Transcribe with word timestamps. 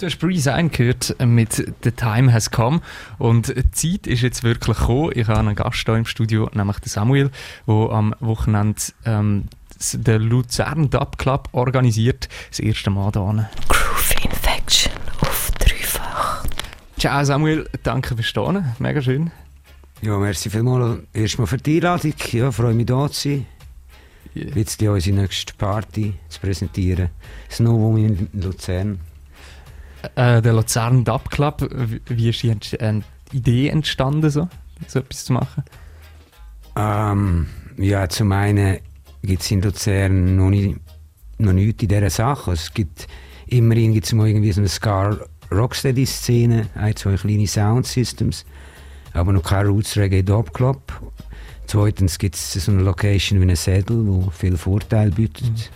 Du 0.00 0.06
hast 0.06 0.16
Breeze 0.16 0.54
eingehört 0.54 1.14
mit 1.22 1.74
«The 1.84 1.90
Time 1.90 2.32
Has 2.32 2.50
Come» 2.50 2.80
und 3.18 3.48
die 3.54 3.70
Zeit 3.72 4.06
ist 4.06 4.22
jetzt 4.22 4.42
wirklich 4.42 4.78
gekommen. 4.78 5.12
Ich 5.14 5.28
habe 5.28 5.40
einen 5.40 5.54
Gast 5.54 5.84
hier 5.84 5.94
im 5.94 6.06
Studio, 6.06 6.48
nämlich 6.54 6.78
den 6.78 6.88
Samuel, 6.88 7.30
der 7.66 7.74
am 7.74 8.14
Wochenende 8.20 8.80
ähm, 9.04 9.44
den 9.92 10.22
Luzern 10.22 10.88
Dub 10.88 11.18
Club 11.18 11.50
organisiert. 11.52 12.30
Das 12.48 12.60
erste 12.60 12.88
Mal 12.88 13.12
hier. 13.12 13.50
Groove 13.68 14.24
Infection 14.24 14.92
auf 15.20 15.50
dreifach. 15.58 16.46
Ciao 16.98 17.22
Samuel, 17.22 17.68
danke 17.82 18.14
fürs 18.14 18.26
Stehen. 18.26 18.64
Mega 18.78 19.02
schön. 19.02 19.30
Ja, 20.00 20.16
merci 20.16 20.48
vielmals 20.48 21.00
erstmal 21.12 21.46
für 21.46 21.58
die 21.58 21.76
Einladung. 21.76 22.14
Ja, 22.32 22.50
freue 22.50 22.72
mich 22.72 22.86
da 22.86 23.06
zu 23.10 23.28
sein. 23.28 23.46
Yeah. 24.34 24.56
Jetzt 24.56 24.80
unsere 24.80 25.16
nächste 25.16 25.52
Party 25.52 26.14
zu 26.30 26.40
präsentieren. 26.40 27.10
Das 27.50 27.60
Novum 27.60 27.98
in 27.98 28.28
Luzern. 28.32 29.00
Äh, 30.14 30.40
der 30.42 30.52
Luzern 30.52 31.04
Dub 31.04 31.30
Club, 31.30 31.68
wie- 32.08 32.28
ist 32.28 32.42
die 32.42 32.50
äh, 32.50 33.00
Idee 33.32 33.68
entstanden, 33.68 34.30
so, 34.30 34.48
so 34.86 34.98
etwas 35.00 35.24
zu 35.26 35.32
machen? 35.32 35.62
Ähm, 36.76 37.46
ja, 37.76 38.08
zum 38.08 38.32
einen 38.32 38.78
gibt 39.22 39.42
es 39.42 39.50
in 39.50 39.60
Luzern 39.62 40.36
noch, 40.36 40.50
nicht, 40.50 40.78
noch 41.38 41.52
nichts 41.52 41.82
in 41.82 41.88
dieser 41.88 42.10
Sache. 42.10 42.52
Es 42.52 42.72
gibt, 42.72 43.06
immerhin 43.46 43.92
gibt 43.92 44.06
es 44.06 44.12
mal 44.12 44.28
irgendwie 44.28 44.52
so 44.52 44.60
eine 44.60 44.68
Ska-Rocksteady-Szene, 44.68 46.66
ein, 46.74 46.96
zwei 46.96 47.16
kleine 47.16 47.46
Soundsystems, 47.46 48.44
aber 49.12 49.32
noch 49.32 49.42
kein 49.42 49.66
Roots 49.66 49.96
Reggae 49.96 50.22
Dub 50.22 50.54
Club. 50.54 50.80
Zweitens 51.66 52.18
gibt 52.18 52.34
es 52.34 52.52
so 52.54 52.72
eine 52.72 52.82
Location 52.82 53.38
wie 53.38 53.44
eine 53.44 53.56
Sädel, 53.56 54.06
wo 54.06 54.30
viel 54.30 54.56
Vorteil 54.56 55.10
bietet. 55.10 55.70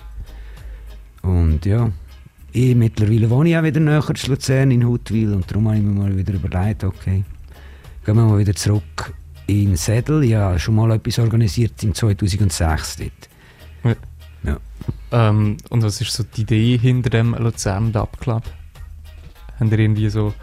Und 1.23 1.65
ja, 1.67 1.91
ich, 2.55 2.75
mittlerweile 2.75 3.29
wohne 3.29 3.51
ich 3.51 3.57
auch 3.57 3.63
wieder 3.63 3.81
näher 3.81 4.15
zu 4.15 4.31
Luzern 4.31 4.71
in 4.71 4.87
Huttwil 4.87 5.35
und 5.35 5.51
darum 5.51 5.69
habe 5.69 5.77
ich 5.79 5.83
mir 5.83 5.93
mal 5.93 6.17
wieder 6.17 6.35
überlegt, 6.35 6.85
okay, 6.85 7.25
gehen 8.05 8.17
wir 8.17 8.25
mal 8.25 8.39
wieder 8.39 8.55
zurück 8.55 9.13
in 9.47 9.77
Sädel. 9.77 10.23
Ich 10.25 10.35
habe 10.35 10.59
schon 10.59 10.77
mal 10.77 10.93
etwas 10.93 11.19
organisiert 11.19 11.83
im 11.83 11.95
2006 11.95 12.97
dort. 12.97 13.97
Ähm, 15.11 15.57
und 15.71 15.83
was 15.83 16.01
ist 16.01 16.13
so 16.13 16.25
die 16.25 16.43
Idee 16.43 16.79
hinter 16.79 17.11
dem 17.11 17.35
Luzern 17.35 17.93
Dub 17.93 18.19
Club? 18.21 18.43
Habt 19.59 19.73
ihr 19.73 19.79
irgendwie 19.79 20.09
so 20.09 20.35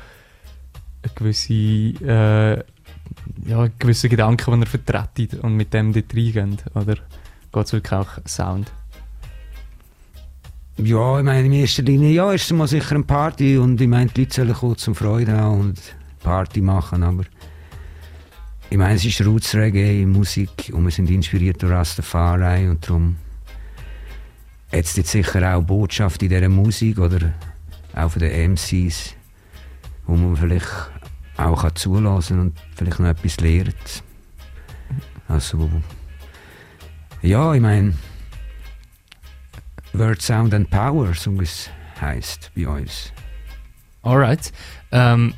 eine 1.03 1.13
gewisse, 1.13 1.53
äh, 1.53 2.63
ja, 3.47 3.67
gewisse 3.79 4.09
Gedanken, 4.09 4.53
die 4.53 4.59
ihr 4.59 4.67
vertretet 4.67 5.43
und 5.43 5.55
mit 5.55 5.73
dem 5.73 5.93
dort 5.93 6.13
reingeht? 6.15 6.63
Oder 6.73 6.95
geht 6.95 7.65
es 7.65 7.73
wirklich 7.73 7.93
auch 7.93 8.07
Sound? 8.25 8.71
Ja, 10.77 11.19
ich 11.19 11.25
meine, 11.25 11.45
in 11.45 11.51
erster 11.51 11.83
Linie 11.83 12.11
ja, 12.11 12.31
ist 12.31 12.51
mal 12.53 12.67
sicher 12.67 12.95
eine 12.95 13.03
Party 13.03 13.57
und 13.57 13.79
ich 13.81 13.87
meine, 13.87 14.09
die 14.09 14.21
Leute 14.21 14.33
sollen 14.33 14.53
kommen 14.53 14.77
zum 14.77 14.95
Freude 14.95 15.37
haben 15.37 15.59
und 15.59 15.79
Party 16.23 16.61
machen, 16.61 17.03
aber 17.03 17.23
ich 18.69 18.77
meine, 18.77 18.95
es 18.95 19.03
ist 19.03 19.23
Roots 19.25 19.53
Reggae 19.53 20.05
Musik 20.05 20.71
und 20.73 20.85
wir 20.85 20.91
sind 20.91 21.09
inspiriert 21.09 21.61
durch 21.61 21.73
Rastafari 21.73 22.69
und 22.69 22.87
darum 22.87 23.17
jetzt 24.71 24.95
jetzt 24.95 25.11
sicher 25.11 25.55
auch 25.55 25.61
Botschaft 25.61 26.23
in 26.23 26.29
dieser 26.29 26.47
Musik 26.47 26.99
oder 26.99 27.33
auch 27.93 28.09
von 28.09 28.21
den 28.21 28.53
MCs, 28.53 29.13
wo 30.07 30.15
man 30.15 30.37
vielleicht 30.37 30.71
auch 31.35 31.61
kann 31.61 31.75
zulassen 31.75 32.39
und 32.39 32.53
vielleicht 32.75 32.99
noch 32.99 33.09
etwas 33.09 33.39
lernt. 33.41 34.03
Also, 35.27 35.69
ja, 37.21 37.53
ich 37.53 37.61
meine, 37.61 37.93
Word, 39.93 40.21
Sound 40.21 40.53
and 40.53 40.69
Power, 40.69 41.13
so 41.13 41.37
wie 41.39 41.43
es 41.43 41.69
heisst 41.99 42.51
bei 42.55 42.67
uns. 42.67 43.11
Alright. 44.03 44.51
Ähm, 44.91 45.33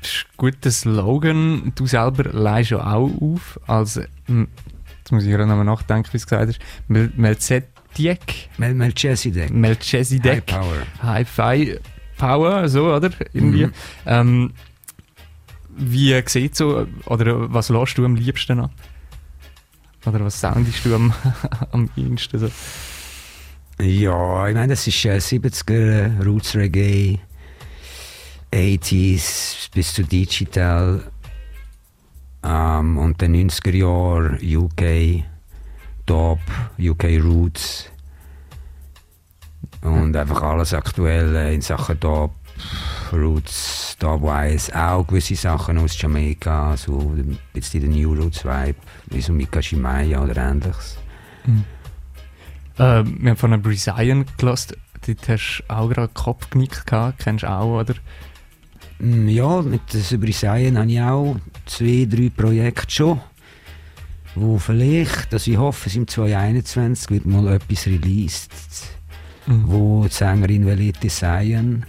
das 0.00 0.10
ist 0.10 0.26
ein 0.26 0.36
guter 0.36 0.70
Slogan. 0.70 1.72
Du 1.74 1.86
selber 1.86 2.24
leihst 2.32 2.70
ja 2.70 2.78
auch 2.78 3.10
auf. 3.20 3.58
Als, 3.66 4.00
hm, 4.26 4.48
jetzt 4.98 5.12
muss 5.12 5.24
ich 5.24 5.30
gerade 5.30 5.46
nochmal 5.46 5.64
nachdenken, 5.64 6.08
wie 6.12 6.18
du 6.18 6.24
gesagt 6.24 6.48
hast. 6.48 6.58
Mel 6.88 7.10
Melzetiek. 7.16 8.50
Mel 8.58 8.74
Melchizedek. 8.74 9.50
Melchizedek. 9.50 10.44
High 10.52 10.60
Power. 10.60 10.76
Hi-Fi 11.02 11.78
Power, 12.16 12.68
so, 12.68 12.94
oder? 12.94 13.10
Irgendwie. 13.32 13.66
Mhm. 13.66 13.72
Ähm, 14.06 14.52
wie 15.76 16.22
sieht 16.26 16.54
so, 16.54 16.86
oder 17.06 17.52
was 17.52 17.68
lässt 17.68 17.98
du 17.98 18.04
am 18.04 18.14
liebsten 18.14 18.60
ab? 18.60 18.70
Oder 20.06 20.20
was 20.20 20.38
soundest 20.38 20.84
du 20.84 20.94
am, 20.94 21.12
am 21.72 21.90
ehesten 21.96 22.38
so? 22.38 22.50
Ja, 23.80 24.48
ich 24.48 24.54
meine, 24.54 24.68
das 24.74 24.86
ist 24.86 25.04
äh, 25.04 25.16
70er, 25.16 26.24
Roots 26.24 26.54
Reggae, 26.54 27.18
80s 28.52 29.68
bis 29.74 29.94
zu 29.94 30.04
Digital 30.04 31.02
ähm, 32.44 32.98
und 32.98 33.20
dann 33.20 33.34
90er 33.34 33.74
Jahre 33.74 34.38
UK, 34.40 35.24
Top, 36.06 36.38
UK 36.78 37.20
Roots 37.20 37.90
und 39.82 40.16
einfach 40.16 40.42
alles 40.42 40.72
Aktuelle 40.72 41.52
in 41.52 41.60
Sachen 41.60 41.98
Top, 41.98 42.32
Roots, 43.12 43.96
Dubwise, 43.98 44.72
auch 44.72 45.04
gewisse 45.04 45.34
Sachen 45.34 45.78
aus 45.78 46.00
Jamaika, 46.00 46.76
so 46.76 46.98
ein 46.98 47.38
bisschen 47.52 47.80
der 47.80 47.90
New 47.90 48.14
Roots 48.14 48.44
Vibe, 48.44 48.78
wie 49.06 49.20
so 49.20 49.32
Mika 49.32 49.60
Shimaya 49.60 50.22
oder 50.22 50.36
ähnliches. 50.36 50.96
Ähm, 52.78 53.18
wir 53.20 53.30
haben 53.30 53.36
von 53.36 53.52
einem 53.52 53.62
Brizion 53.62 54.24
gelassen. 54.36 54.76
Dort 55.06 55.28
hast 55.28 55.62
du 55.68 55.74
auch 55.74 55.88
gerade 55.88 56.12
Kopf 56.12 56.50
genickt 56.50 56.86
gehabt. 56.86 57.18
Kennst 57.20 57.44
du 57.44 57.50
auch, 57.50 57.80
oder? 57.80 57.94
Mm, 58.98 59.28
Ja, 59.28 59.62
mit 59.62 59.82
das 59.92 60.12
Überseien 60.12 60.78
habe 60.78 60.90
ich 60.90 61.00
auch 61.00 61.36
zwei, 61.66 62.06
drei 62.08 62.30
Projekte 62.34 62.90
schon, 62.90 63.20
wo 64.34 64.58
vielleicht, 64.58 65.32
dass 65.32 65.46
ich 65.46 65.56
hoffe, 65.56 65.88
es 65.88 65.96
im 65.96 66.08
2021 66.08 67.10
wird 67.10 67.26
mal 67.26 67.52
etwas 67.52 67.86
released, 67.86 68.50
wo 69.46 70.04
die 70.04 70.12
Sängerin 70.14 70.66
Velite 70.66 71.10
Seien 71.10 71.86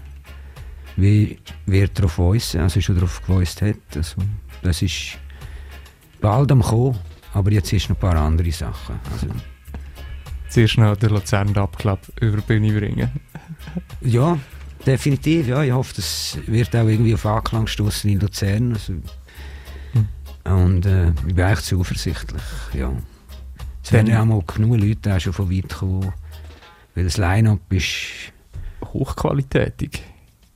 wie 0.97 1.39
wird 1.65 1.97
darauf 1.97 2.17
voicen, 2.17 2.61
also 2.61 2.79
schon 2.79 2.95
darauf 2.95 3.21
gevoiced 3.21 3.61
hat. 3.61 3.75
Also, 3.95 4.17
das 4.61 4.81
ist 4.81 5.17
bald 6.21 6.51
am 6.51 6.61
kommen, 6.61 6.97
aber 7.33 7.51
jetzt 7.51 7.73
ist 7.73 7.89
noch 7.89 7.97
ein 7.97 7.99
paar 7.99 8.15
andere 8.15 8.51
Sachen. 8.51 8.99
Also, 9.11 9.27
Zuerst 10.49 10.77
noch 10.77 10.95
den 10.95 11.09
Luzern 11.09 11.53
Club 11.53 11.99
über 12.21 12.37
die 12.37 12.43
Bühne 12.43 12.79
bringen. 12.79 13.11
ja, 14.01 14.37
definitiv, 14.85 15.47
ja. 15.47 15.63
Ich 15.63 15.71
hoffe, 15.71 15.93
das 15.95 16.37
wird 16.45 16.75
auch 16.75 16.87
irgendwie 16.87 17.13
auf 17.13 17.25
Anklang 17.25 17.67
stoßen 17.67 18.09
in 18.09 18.19
Luzern. 18.19 18.73
Also, 18.73 18.93
Und 20.45 20.85
äh, 20.85 21.09
ich 21.27 21.35
bin 21.35 21.41
eigentlich 21.41 21.65
zuversichtlich, 21.65 22.41
ja. 22.73 22.91
Es 23.83 23.91
werden 23.91 24.07
ja 24.07 24.21
auch 24.21 24.25
mal 24.25 24.41
genug 24.45 24.79
Leute 24.79 25.15
auch 25.15 25.19
schon 25.19 25.33
von 25.33 25.51
weit 25.51 25.69
kommen, 25.69 26.11
weil 26.95 27.03
das 27.03 27.17
Line-Up 27.17 27.59
ist... 27.71 28.31
Hochqualitätig. 28.83 30.01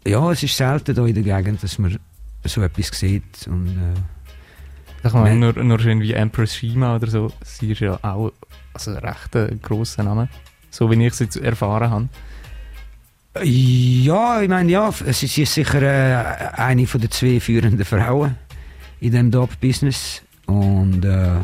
Ja, 0.07 0.31
es 0.31 0.44
ist 0.44 0.56
selten 0.56 0.95
hier 0.95 1.06
in 1.06 1.23
der 1.23 1.41
Gegend, 1.41 1.61
dass 1.61 1.77
man 1.77 2.00
so 2.44 2.61
etwas 2.61 2.88
sieht 2.97 3.47
und... 3.47 3.67
Äh, 3.67 5.07
Ich 5.07 5.13
meine, 5.13 5.35
nur, 5.35 5.63
nur 5.63 5.79
schön 5.79 6.01
wie 6.01 6.13
Empress 6.13 6.56
Shima 6.56 6.95
oder 6.95 7.07
so, 7.07 7.31
sie 7.44 7.71
ist 7.71 7.81
ja 7.81 8.00
auch 8.01 8.31
also 8.74 8.91
ein 8.91 8.97
recht 8.97 9.35
äh, 9.35 9.56
grosser 9.62 10.03
Name. 10.03 10.30
So 10.69 10.90
wie 10.91 11.06
ich 11.06 11.13
es 11.13 11.19
jetzt 11.19 11.38
erfahren 11.38 11.90
habe. 11.90 12.09
Ja, 13.44 14.41
ich 14.41 14.50
meine, 14.50 14.72
ja, 14.72 14.90
es 15.06 15.24
ist 15.24 15.35
sicher 15.35 15.81
äh, 15.81 16.59
eine 16.59 16.88
von 16.88 17.00
den 17.02 17.12
zwei 17.12 17.40
führenden 17.40 17.85
Frauen 17.85 18.35
in 19.00 19.12
diesem 19.12 19.31
Dop-Business. 19.31 20.22
Und 20.46 21.06
äh, 21.06 21.38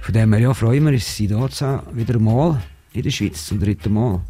von 0.00 0.14
dem 0.14 0.32
her 0.32 0.42
ja, 0.42 0.54
freuen 0.54 0.84
wir 0.84 0.92
uns, 0.92 1.16
sie 1.16 1.26
da 1.26 1.48
zu 1.48 1.66
haben, 1.66 1.96
wieder 1.96 2.18
mal 2.18 2.62
in 2.92 3.02
der 3.02 3.10
Schweiz, 3.10 3.46
zum 3.46 3.60
dritten 3.60 3.92
Mal. 3.92 4.20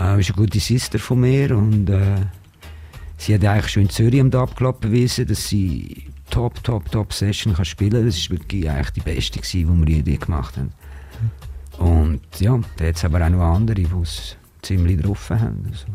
Äh, 0.00 0.20
ist 0.20 0.30
eine 0.30 0.36
gute 0.36 0.60
Sister 0.60 0.98
von 0.98 1.20
mir 1.20 1.56
und 1.56 1.88
äh, 1.88 2.16
sie 3.16 3.34
hat 3.34 3.44
eigentlich 3.44 3.72
schon 3.72 3.84
in 3.84 3.90
Zürich 3.90 4.20
am 4.20 4.30
Dub-Club 4.30 4.80
bewiesen, 4.80 5.26
dass 5.26 5.48
sie 5.48 6.06
top, 6.30 6.62
top, 6.62 6.90
top 6.90 7.12
Session 7.12 7.54
kann 7.54 7.64
spielen. 7.64 8.04
Das 8.04 8.16
ist 8.16 8.30
wirklich 8.30 8.68
eigentlich 8.68 8.90
die 8.90 9.00
beste 9.00 9.40
gewesen, 9.40 9.84
die 9.84 9.88
wir 9.88 10.02
je 10.02 10.16
gemacht 10.16 10.56
haben. 10.56 10.72
Und 11.78 12.20
ja, 12.38 12.58
da 12.76 12.84
hat 12.86 12.96
es 12.96 13.04
aber 13.04 13.24
auch 13.24 13.30
noch 13.30 13.40
andere, 13.40 13.74
die 13.74 13.88
es 14.02 14.36
ziemlich 14.62 15.00
drauf 15.00 15.30
haben. 15.30 15.66
Also, 15.70 15.86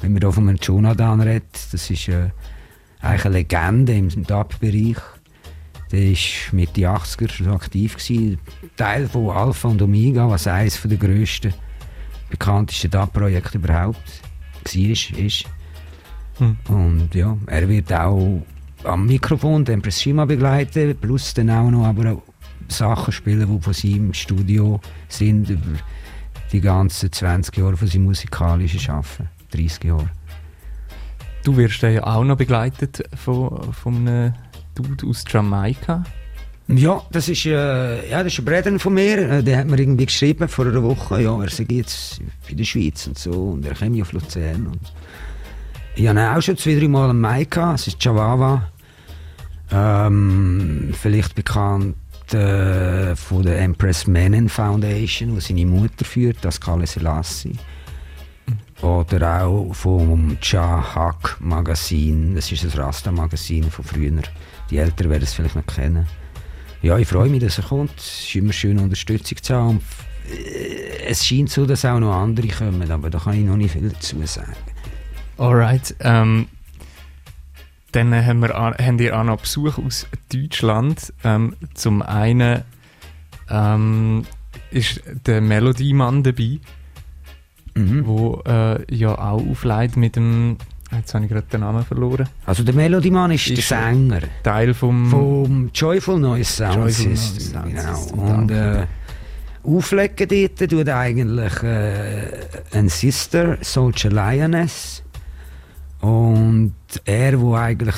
wenn 0.00 0.12
man 0.12 0.20
da 0.20 0.32
von 0.32 0.48
einem 0.48 0.58
Jonathan 0.60 1.20
redet, 1.20 1.72
das 1.72 1.90
ist 1.90 2.08
äh, 2.08 2.30
eigentlich 3.00 3.24
eine 3.24 3.34
Legende 3.34 3.96
im 3.96 4.08
Dub-Bereich. 4.26 4.96
Der 5.92 6.00
war 6.00 6.54
Mitte 6.54 6.80
80er 6.80 7.30
schon 7.30 7.50
aktiv. 7.50 7.96
Gewesen. 7.96 8.38
Teil 8.76 9.08
von 9.08 9.30
Alpha 9.30 9.68
und 9.68 9.82
Omega, 9.82 10.28
was 10.28 10.46
eines 10.46 10.80
der 10.82 10.96
grössten, 10.96 11.54
bekanntesten 12.30 12.90
Dub-Projekte 12.90 13.58
überhaupt 13.58 13.98
war. 14.64 14.74
Ist. 14.74 15.44
Hm. 16.38 16.56
Und 16.68 17.14
ja, 17.14 17.36
er 17.46 17.68
wird 17.68 17.92
auch 17.92 18.42
am 18.84 19.06
Mikrofon 19.06 19.64
den 19.64 19.82
Pressima 19.82 20.24
begleiten, 20.24 20.96
plus 21.00 21.34
dann 21.34 21.50
auch 21.50 21.70
noch 21.70 21.84
aber 21.84 22.12
auch 22.12 22.22
Sachen 22.72 23.12
spielen, 23.12 23.40
die 23.40 23.62
von 23.62 23.72
seinem 23.72 24.14
Studio 24.14 24.80
sind, 25.08 25.48
über 25.50 25.78
die 26.52 26.60
ganzen 26.60 27.12
20 27.12 27.56
Jahre 27.56 27.76
von 27.76 27.88
seinem 27.88 28.04
musikalischen 28.04 28.80
Schaffen, 28.80 29.28
30 29.52 29.84
Jahre. 29.84 30.10
du 31.44 31.56
wirst 31.56 31.82
ja 31.82 32.02
auch 32.04 32.24
noch 32.24 32.36
begleitet 32.36 33.02
von, 33.16 33.72
von 33.72 33.96
einem 33.96 34.34
Dude 34.74 35.06
aus 35.06 35.24
Jamaika. 35.28 36.04
Ja, 36.68 37.02
das 37.10 37.28
ist, 37.28 37.44
äh, 37.44 38.08
ja, 38.08 38.22
das 38.22 38.32
ist 38.32 38.38
ein 38.38 38.44
Bruder 38.44 38.78
von 38.78 38.94
mir. 38.94 39.18
Äh, 39.18 39.42
der 39.42 39.58
hat 39.58 39.66
mir 39.66 39.78
irgendwie 39.78 40.06
geschrieben 40.06 40.48
vor 40.48 40.66
einer 40.66 40.82
Woche, 40.82 41.22
ja, 41.22 41.42
er 41.42 41.50
sei 41.50 41.66
jetzt 41.68 42.20
in 42.48 42.56
der 42.56 42.64
Schweiz 42.64 43.06
und 43.06 43.18
so 43.18 43.50
und 43.50 43.66
er 43.66 43.74
käme 43.74 44.00
auf 44.00 44.12
Luzern. 44.12 44.68
Und 44.68 44.92
ich 45.96 46.08
hatte 46.08 46.30
auch 46.30 46.40
schon 46.40 46.56
zwei, 46.56 46.76
drei 46.76 46.88
Mal 46.88 47.10
einen 47.10 47.20
Mai 47.20 47.44
gehabt. 47.44 47.80
Es 47.80 47.88
ist 47.88 48.02
Javava. 48.02 48.68
Ähm, 49.70 50.94
vielleicht 50.98 51.34
bekannt 51.34 51.96
äh, 52.34 53.16
von 53.16 53.42
der 53.42 53.60
Empress 53.60 54.06
Menon 54.06 54.48
Foundation, 54.48 55.34
die 55.34 55.40
seine 55.40 55.66
Mutter 55.66 56.04
führt, 56.04 56.38
das 56.42 56.60
Kale 56.60 56.86
Selassie. 56.86 57.56
Oder 58.82 59.44
auch 59.44 59.72
vom 59.72 60.36
Chahak 60.40 61.36
Magazin. 61.40 62.34
Das 62.34 62.50
ist 62.50 62.64
ein 62.64 62.70
Rasta-Magazin 62.70 63.70
von 63.70 63.84
früher. 63.84 64.22
Die 64.70 64.78
Älteren 64.78 65.10
werden 65.10 65.22
es 65.22 65.34
vielleicht 65.34 65.54
noch 65.54 65.66
kennen. 65.66 66.06
Ja, 66.82 66.98
ich 66.98 67.06
freue 67.06 67.28
mich, 67.28 67.40
dass 67.40 67.58
er 67.58 67.64
kommt. 67.64 67.96
Es 67.96 68.24
ist 68.24 68.34
immer 68.34 68.52
schön, 68.52 68.80
Unterstützung 68.80 69.38
zu 69.40 69.54
haben. 69.54 69.80
Äh, 70.28 71.06
es 71.06 71.24
scheint 71.24 71.50
so, 71.50 71.64
dass 71.64 71.84
auch 71.84 72.00
noch 72.00 72.12
andere 72.12 72.48
kommen, 72.48 72.90
aber 72.90 73.08
da 73.08 73.18
kann 73.18 73.34
ich 73.34 73.44
noch 73.44 73.56
nicht 73.56 73.72
viel 73.72 73.88
dazu 73.88 74.16
sagen. 74.26 74.52
Alright. 75.38 75.94
Ähm, 76.00 76.48
dann 77.92 78.14
haben 78.14 78.40
wir, 78.40 78.48
haben 78.54 78.98
wir 78.98 79.18
auch 79.18 79.24
noch 79.24 79.40
Besuch 79.40 79.78
aus 79.78 80.06
Deutschland. 80.32 81.12
Ähm, 81.24 81.54
zum 81.74 82.02
einen 82.02 82.62
ähm, 83.50 84.24
ist 84.70 85.02
der 85.26 85.40
Melodiemann 85.40 86.22
dabei, 86.22 86.58
Mhm. 87.74 88.06
wo 88.06 88.42
äh, 88.46 88.94
ja 88.94 89.16
auch 89.16 89.42
aufleitet 89.48 89.96
mit 89.96 90.14
dem. 90.16 90.58
Jetzt 90.94 91.14
habe 91.14 91.24
ich 91.24 91.30
gerade 91.30 91.46
den 91.50 91.60
Namen 91.60 91.82
verloren. 91.86 92.28
Also 92.44 92.62
der 92.64 92.74
Melodiemann 92.74 93.30
ist, 93.30 93.46
Ist 93.48 93.70
der 93.70 93.78
Sänger 93.80 94.20
Teil 94.42 94.74
vom. 94.74 95.06
vom 95.08 95.70
Joyful 95.72 96.18
Noise 96.20 96.52
Sound 96.52 96.74
Joyful 96.74 97.06
Noise 97.06 97.16
System. 97.34 97.52
Sound 97.78 98.08
genau. 98.12 98.34
Und 98.34 98.50
äh, 98.50 98.86
auflegen 99.64 100.28
dort 100.58 100.70
tut 100.70 100.88
eigentlich 100.90 101.62
äh, 101.62 102.30
ein 102.72 102.90
Sister, 102.90 103.56
Soldier 103.62 104.10
Lioness. 104.10 105.01
Und 106.02 106.74
er, 107.04 107.40
wo 107.40 107.54
eigentlich 107.54 107.94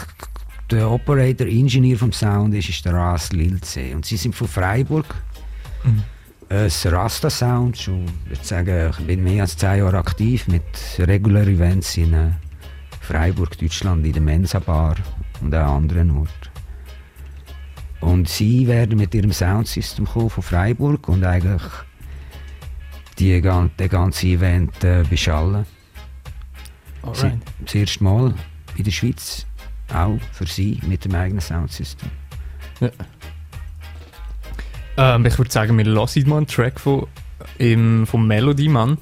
der 0.70 0.90
Operator, 0.90 1.46
Ingenieur 1.46 1.98
vom 1.98 2.12
Sound 2.12 2.54
ist, 2.54 2.68
ist 2.68 2.84
der 2.84 2.92
Ras 2.92 3.32
Lilze. 3.32 3.94
Und 3.94 4.04
sie 4.04 4.18
sind 4.18 4.34
von 4.34 4.46
Freiburg. 4.46 5.06
Mhm. 5.82 6.02
Das 6.50 6.84
Rasta 6.86 7.30
Sound, 7.30 7.78
schon, 7.78 8.04
ich 8.24 8.30
würde 8.30 8.44
sagen, 8.44 8.90
ich 8.90 9.06
bin 9.06 9.24
mehr 9.24 9.42
als 9.42 9.56
zehn 9.56 9.78
Jahre 9.78 9.98
aktiv 9.98 10.46
mit 10.46 10.62
regular 10.98 11.46
Events 11.46 11.96
in 11.96 12.12
äh, 12.12 12.30
Freiburg, 13.00 13.58
Deutschland, 13.58 14.06
in 14.06 14.12
der 14.12 14.22
Mensa 14.22 14.58
Bar 14.58 14.96
und 15.40 15.54
auch 15.54 15.76
anderen 15.76 16.10
Orten. 16.10 16.30
Und 18.00 18.28
sie 18.28 18.66
werden 18.66 18.98
mit 18.98 19.14
ihrem 19.14 19.32
Soundsystem 19.32 20.04
kommen 20.04 20.28
von 20.28 20.42
Freiburg 20.42 21.08
und 21.08 21.24
eigentlich 21.24 21.62
die, 23.18 23.40
den 23.40 23.88
ganzen 23.88 24.28
Event 24.28 24.84
äh, 24.84 25.02
beschallen. 25.08 25.64
Alright. 27.06 27.38
Das 27.60 27.74
erste 27.74 28.04
Mal 28.04 28.34
in 28.76 28.84
der 28.84 28.90
Schweiz, 28.90 29.46
auch 29.92 30.18
für 30.32 30.46
sie, 30.46 30.80
mit 30.86 31.04
dem 31.04 31.14
eigenen 31.14 31.40
Soundsystem. 31.40 32.10
Ähm, 34.96 35.26
ich 35.26 35.38
würde 35.38 35.50
sagen, 35.50 35.76
wir 35.76 35.84
hören 35.84 36.28
mal 36.28 36.36
einen 36.38 36.46
Track 36.46 36.80
von, 36.80 37.06
im, 37.58 38.06
vom 38.06 38.26
Melody 38.26 38.68
Mann. 38.68 38.98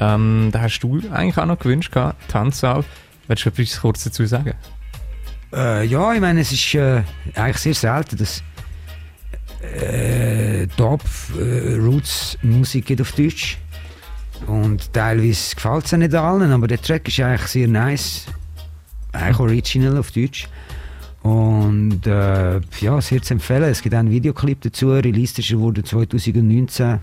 Ähm, 0.00 0.48
da 0.52 0.62
hast 0.62 0.80
du 0.80 1.00
eigentlich 1.12 1.38
auch 1.38 1.46
noch 1.46 1.58
gewünscht, 1.58 1.92
gehabt, 1.92 2.28
Tanzsaal. 2.28 2.84
Willst 3.28 3.44
du 3.44 3.50
etwas 3.50 3.80
kurz 3.80 4.04
dazu 4.04 4.26
sagen? 4.26 4.54
Äh, 5.52 5.86
ja, 5.86 6.12
ich 6.12 6.20
meine, 6.20 6.40
es 6.40 6.52
ist 6.52 6.74
äh, 6.74 7.02
eigentlich 7.34 7.58
sehr 7.58 7.74
selten, 7.74 8.16
dass 8.16 8.42
äh, 9.62 10.66
Top 10.76 11.02
äh, 11.38 11.76
Roots 11.76 12.36
Musik 12.42 12.86
geht 12.86 13.00
auf 13.00 13.12
Deutsch. 13.12 13.58
Und 14.46 14.92
teilweise 14.92 15.54
gefällt 15.54 15.86
es 15.86 15.94
auch 15.94 15.98
nicht 15.98 16.14
allen, 16.14 16.52
aber 16.52 16.66
der 16.66 16.80
Track 16.80 17.08
ist 17.08 17.20
eigentlich 17.20 17.48
sehr 17.48 17.68
nice. 17.68 18.26
Eigentlich 19.12 19.38
original 19.38 19.98
auf 19.98 20.10
Deutsch. 20.10 20.48
Und 21.22 22.06
äh, 22.06 22.60
ja, 22.80 23.00
sehr 23.00 23.22
zu 23.22 23.34
empfehlen. 23.34 23.64
Es 23.64 23.80
gibt 23.80 23.94
auch 23.94 24.00
einen 24.00 24.10
Videoclip 24.10 24.60
dazu. 24.60 24.90
Released 24.90 25.38
ist 25.38 25.50
er 25.50 25.58
wurde 25.58 25.82
2019. 25.82 27.00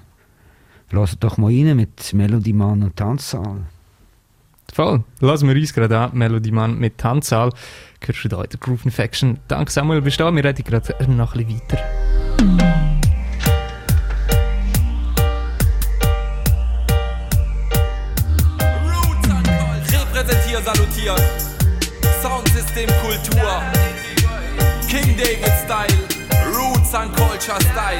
Lasst 0.91 1.23
doch 1.23 1.37
mal 1.37 1.47
rein 1.47 1.75
mit 1.75 2.13
Melody 2.13 2.53
Mann 2.53 2.83
und 2.83 2.95
Tanzsaal. 2.95 3.61
Voll. 4.73 5.03
Lassen 5.19 5.47
wir 5.47 5.55
uns 5.55 5.73
gerade 5.73 5.97
an, 5.97 6.11
Melody 6.13 6.51
Mann 6.51 6.77
mit 6.77 6.97
Tanzsaal. 6.97 7.51
Hörst 8.05 8.23
du 8.23 8.29
da 8.29 8.43
in 8.43 8.49
der 8.49 8.59
Groove 8.59 8.85
Infection. 8.85 9.39
Danke 9.47 9.71
Samuel, 9.71 10.01
bist 10.01 10.19
du 10.19 10.23
da? 10.23 10.35
Wir 10.35 10.43
reden 10.43 10.63
gerade 10.63 11.11
noch 11.11 11.35
ein 11.35 11.45
bisschen 11.45 11.61
weiter. 11.61 13.00
Salutier. 21.01 21.15
Soundsystem 22.21 22.89
Kultur. 23.01 23.61
King 24.87 25.15
David 25.17 25.51
Style. 25.63 25.87
Roots 26.53 26.93
and 26.93 27.15
Culture 27.15 27.59
Style. 27.71 27.99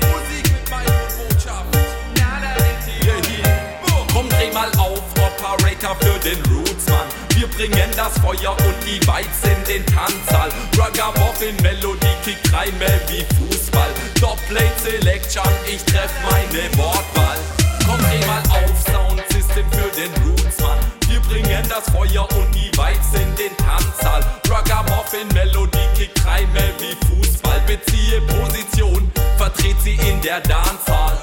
Musik 0.00 0.44
mit 0.52 0.64
Botschaft. 0.70 1.74
Yeah, 2.16 3.14
yeah. 3.14 4.06
Komm, 4.12 4.28
dreh 4.28 4.52
mal 4.52 4.70
auf, 4.78 5.02
Operator 5.18 5.96
für 5.96 6.18
den 6.20 6.38
Rootsmann. 6.52 7.06
Wir 7.34 7.48
bringen 7.48 7.90
das 7.96 8.18
Feuer 8.20 8.52
und 8.52 8.76
die 8.84 9.00
Vibes 9.00 9.42
in 9.44 9.64
den 9.66 9.86
Tanzsaal. 9.86 10.50
Ragamuffin 10.78 11.56
Melodie 11.62 12.16
kickt 12.24 12.52
rein 12.52 12.76
mehr 12.78 13.00
wie 13.08 13.24
Fußball. 13.36 13.90
Top-Plate 14.20 14.80
Selection, 14.82 15.48
ich 15.66 15.82
treff 15.84 16.12
meine 16.30 16.76
Wortwahl. 16.76 17.38
Komm, 17.86 17.98
dreh 17.98 18.24
mal 18.26 18.42
auf, 18.50 18.92
Soundsystem 18.92 19.66
für 19.72 19.90
den 20.00 20.12
Rootsmann. 20.22 20.93
Wir 21.14 21.20
bringen 21.20 21.62
das 21.68 21.88
Feuer 21.94 22.26
und 22.36 22.52
die 22.56 22.72
Vibes 22.72 23.14
in 23.14 23.36
den 23.36 23.56
Tanzsaal. 23.56 24.20
Ragamuffin 24.48 25.28
Melodie 25.32 25.78
kickt 25.96 26.26
rein 26.26 26.52
mehr 26.52 26.72
wie 26.80 26.96
Fußball. 27.06 27.60
Beziehe 27.68 28.20
Position, 28.22 29.12
vertritt 29.36 29.80
sie 29.80 29.94
in 29.94 30.20
der 30.22 30.40
Dancehall. 30.40 31.16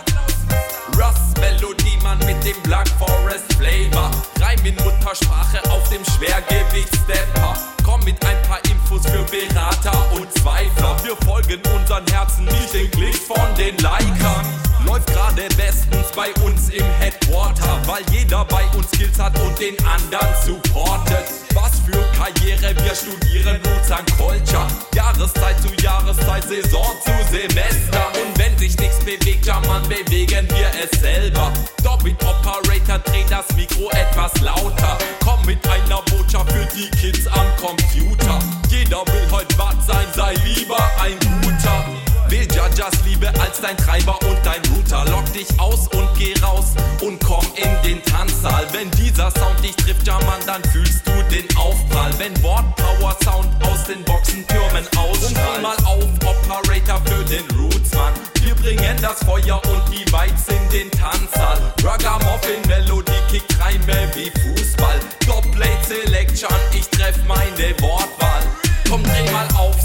Russ 0.95 1.33
Melodie, 1.41 1.97
Mann 2.03 2.19
mit 2.19 2.41
dem 2.45 2.55
Black 2.63 2.87
Forest 2.99 3.53
Flavor. 3.57 4.11
Reim 4.39 4.65
in 4.65 4.75
Muttersprache 4.75 5.61
auf 5.69 5.89
dem 5.89 6.05
Schwergewichtsstepper. 6.05 7.70
Komm 7.91 8.05
mit 8.05 8.25
ein 8.25 8.41
paar 8.43 8.63
Infos 8.71 9.01
für 9.05 9.21
Berater 9.23 9.91
und 10.15 10.31
Zweifler. 10.39 10.95
Wir 11.03 11.13
folgen 11.25 11.59
unseren 11.75 12.07
Herzen, 12.07 12.45
nicht 12.45 12.73
den 12.73 12.89
Klicks 12.89 13.19
von 13.19 13.53
den 13.57 13.75
Likern. 13.79 14.45
Läuft 14.85 15.07
gerade 15.07 15.49
bestens 15.57 16.07
bei 16.15 16.31
uns 16.41 16.69
im 16.69 16.85
Headquarter, 16.99 17.81
weil 17.85 18.01
jeder 18.09 18.45
bei 18.45 18.63
uns 18.77 18.87
Skills 18.95 19.19
hat 19.19 19.37
und 19.41 19.59
den 19.59 19.75
anderen 19.85 20.33
supportet. 20.45 21.25
Was 21.71 21.79
für 21.85 22.03
Karriere, 22.17 22.75
wir 22.83 22.95
studieren 22.95 23.59
Roots 23.65 23.91
and 23.91 24.17
Culture. 24.17 24.67
Jahreszeit 24.93 25.59
zu 25.61 25.69
Jahreszeit, 25.81 26.43
Saison 26.43 26.85
zu 27.03 27.11
Semester. 27.31 28.11
Und 28.21 28.37
wenn 28.37 28.57
sich 28.57 28.77
nichts 28.77 28.99
bewegt, 28.99 29.45
ja 29.45 29.59
man, 29.67 29.81
bewegen 29.83 30.47
wir 30.49 30.67
es 30.83 30.99
selber. 30.99 31.51
Doppelt 31.83 32.15
Operator, 32.23 32.99
dreh 32.99 33.23
das 33.29 33.45
Mikro 33.55 33.89
etwas 33.91 34.31
lauter. 34.41 34.97
Komm 35.23 35.45
mit 35.45 35.59
einer 35.67 36.01
Botschaft 36.03 36.51
für 36.51 36.67
die 36.75 36.89
Kids 36.91 37.27
am 37.27 37.47
Computer. 37.57 38.39
Jeder 38.69 39.05
will 39.07 39.27
heute 39.31 39.57
was 39.57 39.87
sein, 39.87 40.07
sei 40.13 40.33
lieber 40.45 40.79
ein 40.99 41.17
guter. 41.41 42.00
Will 42.31 42.47
Jajas 42.55 42.93
Liebe 43.05 43.27
als 43.41 43.59
dein 43.59 43.75
Treiber 43.75 44.17
und 44.21 44.37
dein 44.45 44.61
Router. 44.73 45.03
Lock 45.11 45.25
dich 45.33 45.47
aus 45.59 45.89
und 45.89 46.07
geh 46.17 46.33
raus 46.41 46.75
und 47.01 47.19
komm 47.19 47.45
in 47.57 47.69
den 47.83 48.01
Tanzsaal. 48.05 48.65
Wenn 48.71 48.89
dieser 48.91 49.29
Sound 49.31 49.61
dich 49.61 49.75
trifft, 49.75 50.07
ja 50.07 50.17
Mann, 50.19 50.39
dann 50.45 50.63
fühlst 50.71 51.05
du 51.05 51.11
den 51.23 51.45
Aufprall. 51.57 52.11
Wenn 52.19 52.31
Wortpower 52.41 53.17
Sound 53.21 53.49
aus 53.67 53.83
den 53.83 54.01
Boxentürmen 54.05 54.87
ausstrahlt. 54.95 55.57
Und 55.57 55.61
mal 55.61 55.75
auf, 55.83 56.05
Operator 56.23 57.01
für 57.03 57.23
den 57.25 57.43
Rootsmann. 57.59 58.13
Wir 58.41 58.55
bringen 58.55 58.97
das 59.01 59.19
Feuer 59.25 59.61
und 59.65 59.83
die 59.91 60.05
Vibes 60.07 60.47
in 60.47 60.69
den 60.69 60.89
Tanzsaal. 60.91 61.59
Ragamuffin 61.83 62.61
Melodie 62.67 63.11
kickt 63.29 63.59
rein 63.59 63.81
mehr 63.85 64.09
wie 64.15 64.31
Fußball. 64.39 64.99
Top-Plate 65.25 65.83
Selection, 65.85 66.55
ich 66.71 66.87
treff 66.91 67.17
meine 67.27 67.75
Wortwahl. 67.81 68.43
Komm, 68.89 69.03
dreh 69.03 69.31
mal 69.31 69.47
auf, 69.57 69.75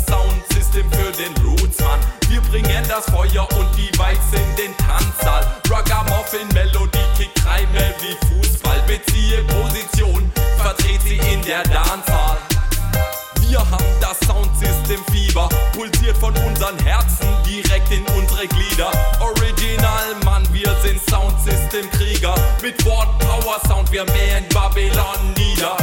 Soundsystem 0.77 0.91
für 0.93 1.13
den 1.13 1.47
Rootsmann. 1.47 2.01
Wir 2.29 2.41
bringen 2.43 2.85
das 2.89 3.05
Feuer 3.07 3.49
und 3.57 3.69
die 3.77 3.91
Vibes 3.93 4.33
in 4.33 4.57
den 4.57 4.77
Tanzsaal. 4.77 5.47
Ragamuffin 5.71 6.49
Melodie 6.53 6.99
kickt 7.17 7.47
rein 7.47 7.67
mehr 7.73 7.95
wie 8.01 8.17
Fußball. 8.27 8.83
Beziehe 8.87 9.43
Position, 9.45 10.31
vertritt 10.59 11.01
sie 11.03 11.17
in 11.33 11.43
der 11.43 11.63
Dancehall. 11.65 12.39
Wir 13.49 13.59
haben 13.59 13.85
das 14.01 14.19
Soundsystem 14.27 15.01
Fieber, 15.11 15.49
pulsiert 15.73 16.17
von 16.19 16.35
unseren 16.37 16.79
Herzen 16.81 17.29
direkt 17.47 17.91
in 17.91 18.05
unsere 18.19 18.47
Glieder. 18.47 18.91
Original, 19.21 20.15
Mann, 20.25 20.47
wir 20.53 20.75
sind 20.83 21.01
Soundsystem 21.09 21.91
Krieger. 21.93 22.35
Mit 22.61 22.85
Wort 22.85 23.19
Power 23.21 23.61
Sound, 23.67 23.91
wir 23.93 24.05
mähen 24.05 24.47
Babylon 24.51 25.33
nieder. 25.37 25.77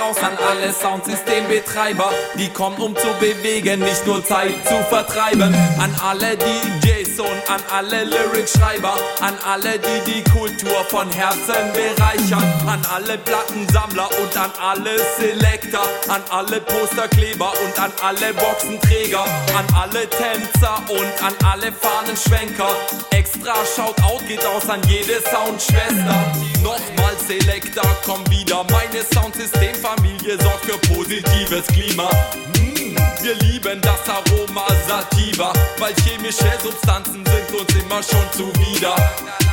Raus 0.00 0.16
an 0.22 0.36
alle 0.48 0.72
Soundsystembetreiber. 0.72 2.10
Die 2.36 2.48
kommen 2.48 2.76
um 2.78 2.96
zu 2.96 3.08
bewegen, 3.20 3.80
nicht 3.80 4.06
nur 4.06 4.24
Zeit 4.24 4.54
zu 4.66 4.82
vertreiben. 4.88 5.54
An 5.78 5.94
alle 6.02 6.36
DJs 6.36 7.20
und 7.20 7.50
an 7.50 7.62
alle 7.70 8.04
Lyric-Schreiber. 8.04 8.94
An 9.20 9.34
alle, 9.46 9.78
die 9.78 10.12
die 10.12 10.30
Kultur 10.30 10.84
von 10.88 11.10
Herzen 11.12 11.72
bereichern. 11.72 12.44
An 12.66 12.80
alle 12.94 13.18
Plattensammler 13.18 14.08
und 14.20 14.36
an 14.36 14.50
alle 14.60 14.98
Selector. 15.18 15.86
An 16.08 16.22
alle 16.30 16.60
Posterkleber 16.60 17.52
und 17.64 17.78
an 17.78 17.92
alle 18.02 18.32
Boxenträger. 18.34 19.24
An 19.56 19.66
alle 19.74 20.08
Tänzer 20.08 20.82
und 20.88 21.22
an 21.22 21.34
alle 21.44 21.72
Fahnenschwenker. 21.72 22.70
Extra 23.10 23.54
Shoutout 23.76 24.26
geht 24.26 24.44
aus 24.46 24.68
an 24.68 24.80
jede 24.88 25.20
Soundschwester. 25.20 26.32
Nochmal 26.62 27.16
Selector, 27.26 27.84
komm 28.04 28.28
wieder. 28.30 28.64
Meine 28.70 29.02
Soundsystemfamilie 29.14 30.38
sorgt 30.40 30.64
für 30.66 30.78
positives 30.92 31.66
Klima. 31.68 32.08
Mm, 32.56 32.96
wir 33.22 33.34
lieben 33.42 33.80
das 33.80 34.08
Aroma 34.08 34.66
Sativa, 34.86 35.52
weil 35.78 35.94
chemische 36.04 36.50
Substanzen 36.62 37.24
sind 37.24 37.60
uns 37.60 37.74
immer 37.74 38.02
schon 38.02 38.26
zuwider. 38.32 38.94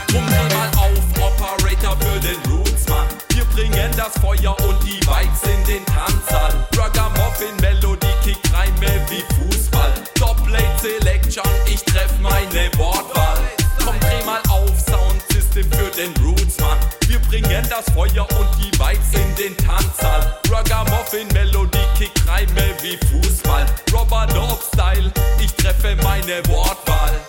Drum 0.07 0.25
mal 0.25 0.71
auf, 0.77 0.99
Operator 1.21 1.97
für 1.99 2.19
den 2.19 2.37
Rootsmann. 2.51 3.07
Wir 3.29 3.45
bringen 3.45 3.91
das 3.95 4.17
Feuer 4.21 4.55
und 4.67 4.83
die 4.83 4.99
Vibes 5.01 5.43
in 5.43 5.63
den 5.65 5.85
Tanzsaal. 5.85 6.53
Ragamuffin 6.75 7.55
Melodie 7.61 8.07
kickt 8.23 8.53
Reime 8.53 9.01
wie 9.09 9.23
Fußball. 9.35 9.93
Top-Late 10.15 10.79
Selection, 10.81 11.43
ich 11.65 11.83
treff 11.83 12.13
meine 12.21 12.69
Wortwahl. 12.77 13.39
Komm, 13.83 13.99
dreh 13.99 14.25
mal 14.25 14.41
auf, 14.49 14.71
Soundsystem 14.79 15.71
für 15.71 15.91
den 15.91 16.13
Rootsmann. 16.23 16.36
Bringen 17.29 17.67
das 17.69 17.93
Feuer 17.93 18.25
und 18.39 18.47
die 18.57 18.71
Vibes 18.79 19.13
in 19.13 19.35
den 19.35 19.57
Tanzsaal. 19.57 20.39
Ragamuffin 20.49 21.27
Melodie 21.33 21.77
kickt 21.97 22.25
Reime 22.25 22.73
wie 22.81 22.97
Fußball. 23.07 23.65
Robert 23.91 24.33
Dope 24.33 24.63
Style, 24.73 25.11
ich 25.39 25.53
treffe 25.53 25.95
meine 26.03 26.45
Wortwahl. 26.47 27.19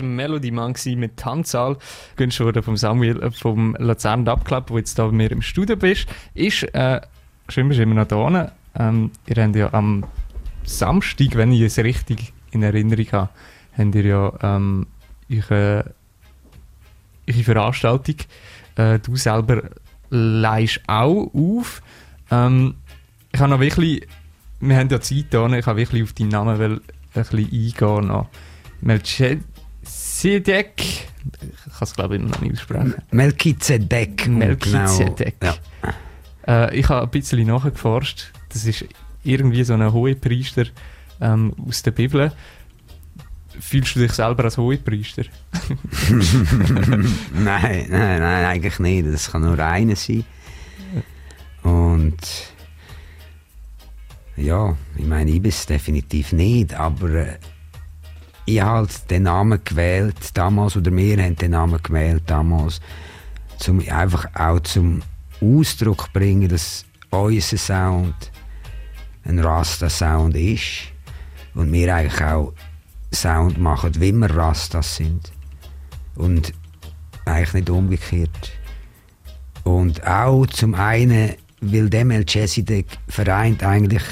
Der 0.00 0.06
Melody-Mann 0.06 0.74
gewesen 0.74 1.00
mit 1.00 1.16
Tanzsaal. 1.16 1.76
Gewünscht 2.16 2.40
worden 2.40 2.62
vom 2.62 2.76
Samuel 2.76 3.22
äh, 3.22 3.30
vom 3.30 3.76
Luzern 3.78 4.24
Dub 4.24 4.44
Club, 4.44 4.70
wo 4.70 4.78
jetzt 4.78 4.98
da 4.98 5.06
bei 5.06 5.12
mir 5.12 5.30
im 5.30 5.42
Studio 5.42 5.76
bist. 5.76 6.06
Ist, 6.34 6.62
äh, 6.74 7.00
schön 7.48 7.68
bist 7.68 7.78
du 7.78 7.82
immer 7.82 7.94
noch 7.94 8.08
da. 8.08 8.52
Ähm, 8.74 9.10
ihr 9.26 9.42
habt 9.42 9.56
ja 9.56 9.72
am 9.72 10.04
Samstag, 10.64 11.34
wenn 11.34 11.52
ich 11.52 11.62
es 11.62 11.78
richtig 11.78 12.32
in 12.52 12.62
Erinnerung 12.62 13.06
habe, 13.12 13.28
habt 13.76 13.94
ihr 13.94 14.04
ja 14.04 14.32
ähm, 14.42 14.86
eure, 15.30 15.94
eure 17.28 17.42
Veranstaltung. 17.42 18.16
Äh, 18.76 18.98
du 18.98 19.16
selber 19.16 19.70
leihst 20.10 20.80
auch 20.86 21.30
auf. 21.34 21.82
Ähm, 22.30 22.74
ich 23.32 23.40
habe 23.40 23.50
noch 23.50 23.60
wirklich, 23.60 24.06
wir 24.60 24.76
haben 24.76 24.88
ja 24.88 25.00
Zeit 25.00 25.26
da, 25.30 25.46
ich 25.48 25.66
habe 25.66 25.78
wirklich 25.78 26.02
auf 26.02 26.12
deinen 26.12 26.28
Namen 26.28 26.58
will 26.58 26.80
ein 27.14 27.24
bisschen 27.24 27.38
eingehen. 27.38 28.06
Noch. 28.08 28.28
Melchizedek, 30.22 30.72
ich 30.76 31.72
kann 31.72 31.82
es 31.82 31.94
glaube 31.94 32.16
ich 32.16 32.22
noch 32.22 32.40
nicht 32.40 32.52
aussprechen. 32.54 32.94
Melchizedek. 33.10 34.24
um 34.26 34.38
Melchizedek. 34.38 35.34
Genau, 35.40 35.54
Äh, 36.46 36.78
ich 36.78 36.88
habe 36.88 37.02
ein 37.02 37.10
bisschen 37.10 37.46
nachgeforscht. 37.46 38.32
Das 38.50 38.64
ist 38.64 38.84
irgendwie 39.24 39.64
so 39.64 39.74
ein 39.74 39.92
Hohepriester 39.92 40.66
ähm, 41.20 41.54
aus 41.66 41.82
der 41.82 41.90
Bibel. 41.92 42.32
Fühlst 43.60 43.96
du 43.96 44.00
dich 44.00 44.12
selber 44.12 44.44
als 44.44 44.56
Hohepriester? 44.56 45.24
nein, 46.10 47.86
nein, 47.88 48.20
nein, 48.20 48.44
eigentlich 48.44 48.78
nicht. 48.78 49.06
Das 49.12 49.30
kann 49.30 49.42
nur 49.42 49.58
einer 49.58 49.96
sein. 49.96 50.24
Und 51.62 52.16
ja, 54.36 54.76
ich 54.96 55.04
meine, 55.04 55.30
ich 55.30 55.42
bin 55.42 55.50
es 55.50 55.66
definitiv 55.66 56.32
nicht, 56.32 56.74
aber 56.74 57.10
äh, 57.10 57.38
ich 58.44 58.60
habe 58.60 58.78
halt 58.78 59.10
den 59.10 59.24
Namen 59.24 59.60
gewählt 59.64 60.30
damals, 60.34 60.76
oder 60.76 60.94
wir 60.94 61.22
haben 61.22 61.36
den 61.36 61.52
Namen 61.52 61.80
gewählt 61.82 62.24
damals, 62.26 62.80
um 63.68 63.80
einfach 63.88 64.26
auch 64.34 64.60
zum 64.60 65.02
Ausdruck 65.40 66.06
zu 66.06 66.12
bringen, 66.12 66.48
dass 66.48 66.84
unser 67.10 67.58
Sound 67.58 68.32
ein 69.24 69.38
Rasta-Sound 69.38 70.36
ist 70.36 70.92
und 71.54 71.72
wir 71.72 71.94
eigentlich 71.94 72.22
auch 72.22 72.52
Sound 73.14 73.58
machen, 73.58 73.92
wie 74.00 74.12
wir 74.12 74.30
Rastas 74.34 74.96
sind. 74.96 75.32
Und 76.16 76.52
eigentlich 77.24 77.54
nicht 77.54 77.70
umgekehrt. 77.70 78.52
Und 79.64 80.04
auch 80.06 80.46
zum 80.46 80.74
einen, 80.74 81.34
weil 81.60 81.88
der 81.88 82.04
Melchizedek 82.04 82.86
vereint 83.08 83.62
eigentlich 83.62 84.02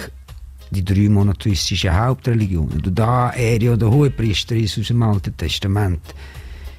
die 0.70 0.84
drei 0.84 1.08
monotheistischen 1.08 1.94
Hauptreligionen. 1.94 2.80
Und 2.84 2.98
da 2.98 3.30
er 3.30 3.60
ja 3.60 3.76
der 3.76 3.90
Hohepriester 3.90 4.56
ist 4.56 4.78
aus 4.78 4.86
dem 4.86 5.02
Alten 5.02 5.36
Testament, 5.36 6.00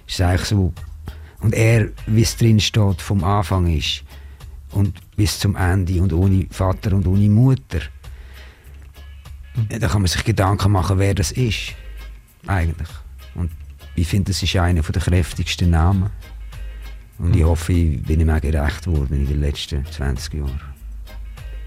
ist 0.07 0.15
es 0.15 0.21
eigentlich 0.21 0.47
so. 0.47 0.73
Und 1.41 1.53
er, 1.53 1.89
wie 2.07 2.21
es 2.21 2.37
drin 2.37 2.59
steht, 2.59 3.01
vom 3.01 3.23
Anfang 3.23 3.67
ist 3.75 4.03
und 4.71 4.99
bis 5.15 5.39
zum 5.39 5.55
Ende 5.55 6.01
und 6.01 6.13
ohne 6.13 6.47
Vater 6.49 6.93
und 6.93 7.07
ohne 7.07 7.29
Mutter. 7.29 7.81
Da 9.67 9.87
kann 9.87 10.01
man 10.01 10.07
sich 10.07 10.23
Gedanken 10.23 10.71
machen, 10.71 10.97
wer 10.97 11.13
das 11.13 11.31
ist. 11.31 11.73
Eigentlich. 12.47 12.89
Und 13.35 13.51
ich 13.95 14.07
finde, 14.07 14.31
das 14.31 14.41
ist 14.41 14.55
einer 14.55 14.81
der 14.81 15.01
kräftigsten 15.01 15.71
Namen. 15.71 16.09
Und 17.17 17.35
ich 17.35 17.43
hoffe, 17.43 17.73
ich 17.73 18.01
bin 18.01 18.21
ihm 18.21 18.29
auch 18.29 18.41
gerecht 18.41 18.87
worden 18.87 19.19
in 19.19 19.27
den 19.27 19.41
letzten 19.41 19.85
20 19.85 20.33
Jahren. 20.35 20.70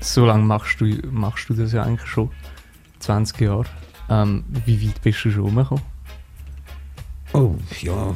So 0.04 0.26
lange 0.26 0.44
machst 0.44 0.82
du, 0.82 0.84
machst 1.10 1.48
du 1.48 1.54
das 1.54 1.72
ja 1.72 1.82
eigentlich 1.82 2.08
schon. 2.08 2.30
20 3.00 3.40
Jahre. 3.40 3.64
Ähm, 4.10 4.44
wie 4.66 4.86
weit 4.86 5.00
bist 5.00 5.24
du 5.24 5.30
schon 5.30 5.44
rumgekommen? 5.44 5.82
Oh, 7.32 7.54
ja. 7.80 8.14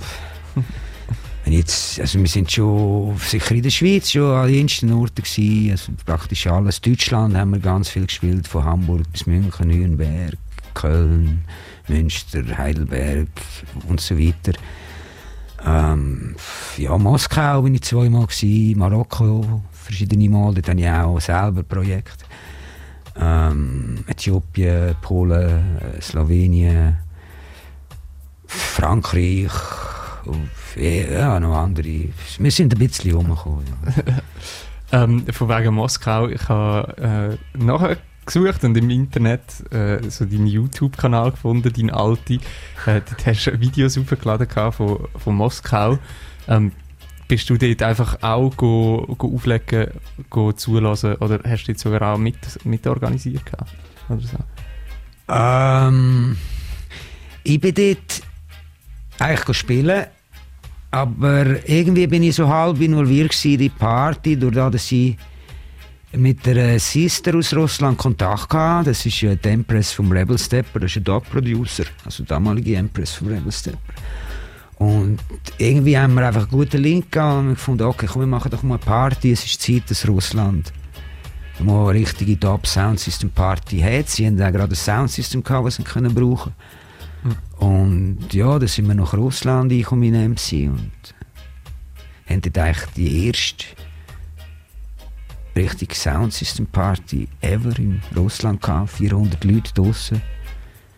Wenn 1.45 1.53
jetzt, 1.55 1.99
also 1.99 2.19
wir 2.19 2.29
sind 2.29 2.53
schon 2.53 3.17
sicher 3.17 3.55
in 3.55 3.63
der 3.63 3.71
Schweiz 3.71 4.11
schon 4.11 4.31
an 4.31 4.53
ersten 4.53 4.93
Orten 4.93 5.23
gewesen, 5.23 5.71
also 5.71 5.93
praktisch 6.05 6.47
alles. 6.47 6.83
Deutschland 6.83 7.35
haben 7.35 7.53
wir 7.53 7.59
ganz 7.59 7.89
viel 7.89 8.05
gespielt, 8.05 8.47
von 8.47 8.65
Hamburg 8.65 9.11
bis 9.11 9.27
München, 9.27 9.69
Nürnberg, 9.69 10.37
Köln, 10.75 11.43
Münster, 11.89 12.45
Heidelberg 12.59 13.29
und 13.89 13.99
so 13.99 14.19
weiter. 14.19 14.53
Ähm, 15.65 16.37
ja, 16.77 16.97
Moskau 16.99 17.63
bin 17.63 17.77
ich 17.77 17.83
zweimal 17.83 18.27
gewesen, 18.27 18.79
Marokko 18.79 19.63
verschiedene 19.89 20.29
Mal, 20.29 20.55
dort 20.55 20.69
habe 20.69 20.81
ich 20.81 20.89
auch 20.89 21.19
selber 21.21 21.63
Projekte. 21.63 22.25
Ähm, 23.21 24.05
Äthiopien, 24.07 24.95
Polen, 25.01 25.79
äh, 25.79 26.01
Slowenien, 26.01 26.99
Frankreich, 28.47 29.51
auf- 30.27 30.77
ja, 30.77 31.41
noch 31.41 31.57
andere. 31.57 32.05
Wir 32.39 32.51
sind 32.51 32.75
ein 32.75 32.79
bisschen 32.79 33.15
rumgekommen. 33.15 33.65
Ähm, 34.91 35.27
von 35.33 35.51
wegen 35.51 35.75
Moskau. 35.75 36.29
Ich 36.29 36.49
habe 36.49 37.37
äh, 37.55 37.59
nachher 37.63 37.99
gesucht 38.25 38.65
und 38.65 38.75
im 38.75 38.89
Internet 38.89 39.43
äh, 39.71 39.99
so 40.09 40.25
deinen 40.25 40.47
YouTube-Kanal 40.47 41.33
gefunden, 41.33 41.71
deinen 41.71 41.91
alten. 41.91 42.41
Äh, 42.87 43.03
dort 43.07 43.27
hast 43.27 43.45
du 43.45 43.61
Videos 43.61 43.97
gehabt 43.97 44.77
von, 44.77 45.01
von 45.15 45.35
Moskau. 45.35 45.99
Ähm, 46.49 46.73
bist 47.29 47.49
du 47.51 47.59
dort 47.59 47.83
einfach 47.83 48.23
auch 48.23 48.57
go, 48.57 49.15
go 49.19 49.35
auflegen, 49.35 49.89
go 50.31 50.51
zulassen 50.53 51.15
oder 51.17 51.41
hast 51.45 51.65
du 51.65 51.73
dort 51.73 51.79
sogar 51.79 52.15
auch 52.15 52.19
mit, 52.19 52.37
mit 52.65 52.87
organisiert 52.87 53.45
gehabt? 53.45 53.71
Oder 54.09 54.21
so? 54.21 54.39
Ähm, 55.29 56.37
ich 57.45 57.61
bin 57.61 57.75
dort 57.75 58.23
eigentlich 59.19 59.57
spielen, 59.57 60.07
aber 60.91 61.69
irgendwie 61.69 62.07
bin 62.07 62.23
ich 62.23 62.35
so 62.35 62.49
halb 62.49 62.81
involviert 62.81 63.45
in 63.45 63.59
die 63.59 63.69
Party, 63.69 64.37
durch 64.37 64.55
das, 64.55 64.73
dass 64.73 64.93
ich 64.93 65.17
mit 66.13 66.47
der 66.47 66.81
Sister 66.81 67.37
aus 67.37 67.55
Russland 67.55 67.99
Kontakt 67.99 68.55
hatte. 68.55 68.91
Das 68.91 69.05
ist 69.05 69.21
ja 69.21 69.35
die 69.35 69.49
Empress 69.49 69.93
vom 69.93 70.11
Rebel 70.11 70.39
Stepper, 70.39 70.81
das 70.81 70.93
ist 70.93 70.97
ein 70.97 71.05
Dog-Producer, 71.05 71.85
also 72.07 72.25
damalige 72.25 72.77
Empress 72.77 73.13
vom 73.13 73.29
Rebel 73.29 73.53
Stepper. 73.53 73.79
Und 74.79 75.19
irgendwie 75.59 75.99
haben 75.99 76.15
wir 76.15 76.27
einfach 76.27 76.43
einen 76.43 76.51
guten 76.51 76.81
Link 76.81 77.11
gehabt 77.11 77.41
und 77.41 77.55
gefunden, 77.55 77.83
okay, 77.83 78.07
komm, 78.07 78.23
wir 78.23 78.27
machen 78.27 78.51
doch 78.51 78.63
mal 78.63 78.77
eine 78.77 78.85
Party, 78.85 79.33
es 79.33 79.45
ist 79.45 79.61
Zeit, 79.61 79.91
dass 79.91 80.07
Russland 80.07 80.73
mal 81.59 81.91
eine 81.91 81.99
richtige 81.99 82.39
Top 82.39 82.67
Soundsystem 82.67 83.31
Party 83.31 83.81
hat. 83.81 84.09
Sie 84.09 84.27
haben 84.27 84.41
auch 84.41 84.53
gerade 84.53 84.73
ein 84.73 84.77
Soundsystem 84.77 85.43
gehabt, 85.43 85.67
das 85.67 85.77
sie 85.77 85.83
können 85.83 86.15
brauchen. 86.15 86.55
Und 87.59 88.33
ja, 88.33 88.59
dann 88.59 88.69
sind 88.69 88.87
wir 88.87 88.95
nach 88.95 89.15
Russland 89.15 89.73
eingekommen 89.73 90.15
in 90.15 90.31
MC 90.33 90.71
und 90.71 91.15
haben 92.29 92.43
dort 92.43 92.59
eigentlich 92.59 92.87
die 92.97 93.27
erste 93.27 93.65
richtig 95.57 95.97
Soundsystem 95.97 96.67
Party 96.67 97.27
ever 97.41 97.77
in 97.79 98.01
Russland 98.17 98.63
gehabt. 98.63 98.91
400 98.91 99.43
Leute 99.43 99.75
draussen. 99.75 100.23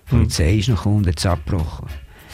Die 0.07 0.11
Polizei 0.11 0.57
ist 0.57 0.69
noch 0.69 0.77
gekommen 0.77 0.99
und 0.99 1.07
hat 1.07 1.19
es 1.19 1.25
abgebrochen. 1.25 1.89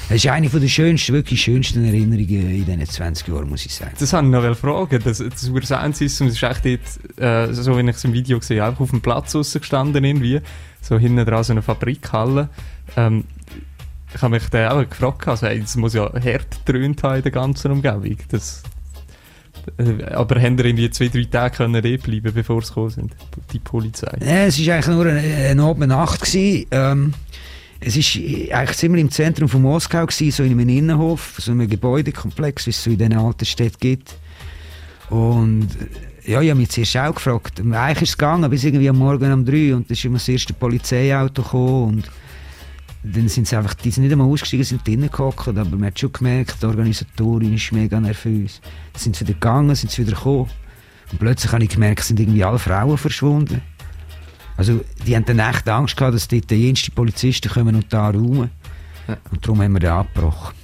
Das 0.08 0.16
ist 0.16 0.26
eine 0.28 0.48
der 0.48 0.68
schönsten, 0.68 1.14
wirklich 1.14 1.42
schönsten 1.42 1.84
Erinnerungen 1.84 2.50
in 2.50 2.64
diesen 2.64 2.86
20 2.86 3.26
Jahren, 3.26 3.48
muss 3.48 3.66
ich 3.66 3.74
sagen. 3.74 3.92
Das 3.98 4.12
wollte 4.12 4.26
ich 4.26 4.32
noch 4.32 4.56
fragen. 4.56 5.02
Das, 5.02 5.18
das 5.18 5.48
Uhr 5.48 5.62
Soundsystem 5.62 6.28
ist 6.28 6.42
echt 6.42 6.64
dort, 6.64 7.50
äh, 7.50 7.52
so 7.52 7.76
wie 7.76 7.82
ich 7.82 7.96
es 7.96 8.04
im 8.04 8.12
Video 8.12 8.38
gesehen 8.38 8.62
habe, 8.62 8.80
auf 8.80 8.90
dem 8.90 9.00
Platz 9.00 9.34
rausgestanden 9.34 10.04
irgendwie. 10.04 10.40
So 10.80 10.98
hinten 10.98 11.24
dran 11.24 11.42
so 11.42 11.52
eine 11.52 11.62
Fabrikhalle. 11.62 12.48
Ähm, 12.96 13.24
ich 14.14 14.22
habe 14.22 14.36
mich 14.36 14.48
dann 14.48 14.72
auch 14.72 14.88
gefragt, 14.88 15.26
also, 15.26 15.46
hey, 15.46 15.60
das 15.60 15.76
muss 15.76 15.94
ja 15.94 16.04
hart 16.04 16.64
gedröhnt 16.64 17.02
haben 17.02 17.16
in 17.16 17.22
der 17.22 17.32
ganzen 17.32 17.72
Umgebung. 17.72 18.16
Das, 18.30 18.62
äh, 19.78 20.04
aber 20.04 20.40
haben 20.40 20.56
ihr 20.58 20.66
irgendwie 20.66 20.90
zwei, 20.90 21.08
drei 21.08 21.24
Tage 21.24 21.56
können 21.56 21.84
eh 21.84 21.96
bleiben, 21.96 22.32
bevor 22.32 22.62
sie 22.62 22.68
gekommen 22.68 22.90
sind, 22.90 23.16
die 23.52 23.58
Polizei? 23.58 24.16
Ja, 24.20 24.46
es 24.46 24.64
war 24.64 24.74
eigentlich 24.74 24.86
nur 24.86 25.06
eine, 25.06 25.64
eine 25.64 25.86
Nacht. 25.88 26.20
Gewesen. 26.20 26.66
Ähm, 26.70 27.14
es 27.80 27.96
war 27.96 28.58
eigentlich 28.58 28.76
ziemlich 28.76 29.02
im 29.02 29.10
Zentrum 29.10 29.48
von 29.48 29.62
Moskau, 29.62 30.06
gewesen, 30.06 30.30
so 30.30 30.42
in 30.42 30.52
einem 30.52 30.68
Innenhof, 30.68 31.36
so 31.38 31.52
einem 31.52 31.68
Gebäudekomplex, 31.68 32.66
wie 32.66 32.70
es 32.70 32.82
so 32.82 32.90
in 32.90 32.98
diesen 32.98 33.16
alten 33.16 33.44
Städten 33.44 33.78
gibt. 33.78 34.16
Und 35.10 35.68
äh, 36.24 36.32
ja, 36.32 36.40
ich 36.40 36.50
habe 36.50 36.58
mich 36.58 36.70
zuerst 36.70 36.96
auch 36.96 37.14
gefragt. 37.14 37.60
Eigentlich 37.60 38.02
ist 38.02 38.08
es 38.10 38.18
gegangen, 38.18 38.50
bis 38.50 38.64
irgendwie 38.64 38.88
am 38.88 38.98
Morgen 38.98 39.32
um 39.32 39.44
drei 39.44 39.74
und 39.74 39.88
dann 39.88 39.94
ist 39.94 40.04
immer 40.04 40.18
das 40.18 40.28
erste 40.28 40.52
Polizeiauto 40.52 41.42
gekommen 41.42 41.84
und 41.84 42.10
dann 43.04 43.28
sind 43.28 43.46
sie 43.46 43.56
einfach, 43.56 43.74
die 43.74 43.90
sind 43.90 44.02
nicht 44.02 44.12
einmal 44.12 44.28
ausgestiegen, 44.28 44.64
sind 44.64 44.86
drinnen 44.86 45.10
gehockt, 45.10 45.46
aber 45.46 45.64
man 45.64 45.86
hat 45.86 45.98
schon 45.98 46.12
gemerkt, 46.12 46.56
die 46.60 46.66
Organisatorin 46.66 47.54
ist 47.54 47.70
mega 47.70 48.00
nervös. 48.00 48.60
Dann 48.92 49.00
sind 49.00 49.16
sie 49.16 49.24
wieder 49.24 49.34
gegangen, 49.34 49.74
sind 49.76 49.92
sie 49.92 50.04
wieder 50.04 50.16
gekommen. 50.16 50.50
Und 51.12 51.20
plötzlich 51.20 51.52
habe 51.52 51.62
ich 51.62 51.70
gemerkt, 51.70 52.02
sind 52.02 52.18
irgendwie 52.18 52.42
alle 52.42 52.58
Frauen 52.58 52.98
verschwunden. 52.98 53.62
Also, 54.56 54.80
die 55.06 55.14
haben 55.14 55.24
dann 55.24 55.38
echt 55.38 55.68
Angst 55.68 55.96
gehabt, 55.96 56.14
dass 56.14 56.28
die 56.28 56.38
italienischen 56.38 56.94
Polizisten 56.94 57.50
kommen 57.50 57.74
und 57.74 57.92
da 57.92 58.08
räumen. 58.08 58.50
Ja. 59.06 59.16
Und 59.30 59.44
darum 59.44 59.60
haben 59.62 59.72
wir 59.72 59.80
den 59.80 59.90
abgebrochen. 59.90 60.54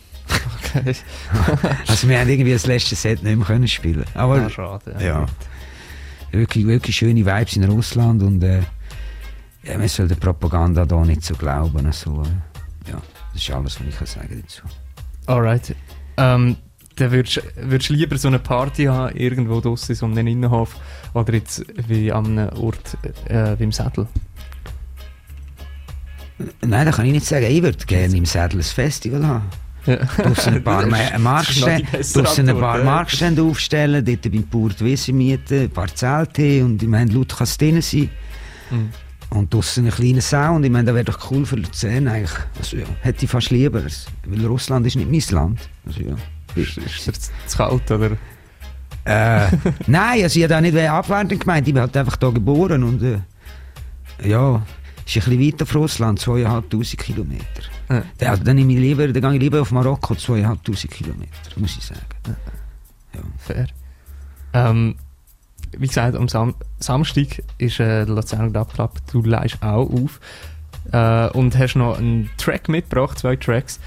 Okay. 0.75 0.95
Also, 1.87 2.09
wir 2.09 2.19
haben 2.21 2.29
irgendwie 2.31 2.53
das 2.53 2.67
letzte 2.67 2.95
Set 2.95 3.23
nicht 3.23 3.37
mehr 3.37 3.47
können 3.47 3.69
spielen. 3.69 4.05
Aber 4.15 4.37
Ah, 4.37 4.49
schade. 4.49 4.97
ja, 5.01 5.27
wirklich, 6.31 6.67
wirklich 6.67 6.97
schöne 6.97 7.27
Vibes 7.27 7.57
in 7.57 7.65
Russland 7.65 8.23
und 8.23 8.43
äh, 8.43 8.63
ja, 9.65 9.77
man 9.79 9.87
soll 9.89 10.09
der 10.09 10.15
Propaganda 10.17 10.87
da 10.87 11.05
nicht 11.05 11.23
so 11.25 11.35
glauben. 11.35 11.85
Also, 11.87 12.23
ja, 12.89 13.01
das 13.35 13.43
ist 13.43 13.51
alles, 13.51 13.79
was 13.81 13.87
ich 13.89 13.97
kann 13.99 14.07
sagen 14.07 14.43
dazu. 14.43 14.63
Alright. 15.27 15.77
Ähm, 16.17 16.57
dann 16.97 17.11
würdest 17.13 17.43
du 17.89 17.93
lieber 17.95 18.17
so 18.19 18.29
eine 18.29 18.39
Party 18.39 18.85
haben, 18.85 19.15
irgendwo 19.17 19.61
draussen 19.61 19.95
so 19.95 20.07
einem 20.07 20.27
Innenhof, 20.27 20.77
oder 21.15 21.35
jetzt 21.35 21.65
wie 21.89 22.11
an 22.13 22.39
einem 22.39 22.59
Ort 22.59 22.97
äh, 23.29 23.59
wie 23.59 23.65
im 23.65 23.73
Sattel? 23.73 24.07
Nein, 26.65 26.87
das 26.87 26.97
kann 26.97 27.07
ich 27.07 27.13
nicht 27.13 27.27
sagen. 27.27 27.47
Ich 27.49 27.63
würde 27.63 27.85
gerne 27.87 28.17
im 28.17 28.25
Sädel 28.25 28.61
ein 28.61 28.63
Festival 28.63 29.25
haben. 29.27 29.45
Ja. 29.87 29.97
Draussen 29.97 30.55
ein 30.55 30.63
paar 30.63 30.83
Das 30.87 30.91
Ma- 30.91 30.99
ist- 30.99 31.15
das 31.15 31.59
ist 31.59 31.65
noch 31.65 31.75
die 31.75 31.83
Marktstände, 31.83 31.87
bessere 31.91 32.23
draussen 32.23 32.49
ein 32.49 32.59
paar. 32.61 32.85
Marktstände 32.85 33.43
aufstellen, 33.43 34.05
dort 34.05 34.23
beim 34.23 34.49
die 34.79 34.85
Wiese 34.85 35.13
mieten, 35.13 35.61
ein 35.63 35.71
paar 35.71 35.93
Zelte 35.95 36.65
und 36.65 36.83
ich 36.83 36.89
meine, 36.89 37.13
laut 37.13 37.37
kann 37.37 37.45
es 37.45 37.59
drin 37.59 37.83
sein. 37.83 38.09
Mhm. 38.71 38.91
Und 39.31 39.53
draussen 39.53 39.85
einen 39.87 39.93
kleinen 39.95 40.21
Sound, 40.21 40.65
ich 40.65 40.71
meine, 40.71 40.85
das 40.85 40.95
wäre 40.95 41.05
doch 41.05 41.31
cool 41.31 41.45
für 41.47 41.57
Luzern 41.57 42.07
eigentlich. 42.07 42.31
Also 42.59 42.77
ja, 42.77 42.85
hätte 43.01 43.25
ich 43.25 43.31
fast 43.31 43.51
lieber, 43.51 43.83
weil 44.27 44.47
Russland 44.47 44.87
ist 44.87 44.95
nicht 44.97 45.11
mein 45.11 45.35
Land. 45.37 45.61
Also 45.87 46.01
ja. 46.01 46.15
Ist, 46.55 46.77
ist 46.77 47.07
dir 47.07 47.13
zu 47.15 47.31
zu 47.47 47.57
kalt, 47.57 47.91
oder? 47.91 48.11
Äh, 49.05 49.47
nein, 49.87 50.23
also 50.23 50.39
ich 50.39 50.45
habe 50.45 50.55
da 50.55 50.61
nicht 50.61 50.77
abwertend 50.77 51.41
gemeint, 51.41 51.67
ich 51.67 51.75
bin 51.75 51.81
halt 51.81 51.97
einfach 51.97 52.17
da 52.17 52.31
geboren 52.31 52.83
und 52.85 53.03
äh, 53.03 53.19
ja, 54.25 54.63
ist 55.07 55.17
ein 55.17 55.37
bisschen 55.37 55.41
weiter 55.41 55.67
von 55.67 55.81
Russland, 55.83 56.21
zweieinhalbtausend 56.21 56.99
Kilometer. 56.99 57.45
Ja. 57.89 58.03
Ja, 58.21 58.31
Also, 58.31 58.45
dann, 58.45 58.57
nehme 58.57 58.73
ich 58.73 58.79
lieber, 58.79 59.09
dann 59.09 59.23
gehe 59.23 59.35
ich 59.35 59.41
lieber 59.41 59.61
auf 59.61 59.73
Marokko, 59.73 60.15
zweieinhalbtausend 60.15 60.93
Kilometer, 60.93 61.31
muss 61.57 61.77
ich 61.77 61.85
sagen. 61.85 62.01
Fair. 63.39 63.67
Ähm, 64.55 64.97
wie 65.77 65.87
gesagt, 65.87 66.17
am 66.17 66.29
Sam 66.29 66.55
Samstag 66.79 67.43
ist 67.59 67.81
äh, 67.81 68.05
der 68.05 68.15
Luzerner 68.15 68.55
Rap 68.55 68.75
Club. 68.75 68.99
Du 69.11 69.23
leihst 69.23 69.63
auch 69.63 69.91
auf. 69.91 70.21
Äh, 70.93 71.29
und 71.37 71.57
hast 71.57 71.77
noch 71.77 71.99
einen 71.99 72.31
Track 72.37 72.69
mitgebracht, 72.69 73.19
zwei 73.19 73.37
Tracks. 73.37 73.81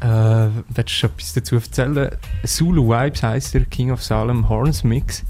Äh, 0.00 0.48
willst 0.68 1.02
du 1.02 1.06
etwas 1.06 1.32
dazu 1.32 1.54
erzählen? 1.56 2.10
Zulu 2.44 2.88
Vibes 2.88 3.22
heisst 3.22 3.54
der 3.54 3.64
King 3.64 3.90
of 3.90 4.02
Salem 4.02 4.48
Horns 4.48 4.84
Mix. 4.84 5.24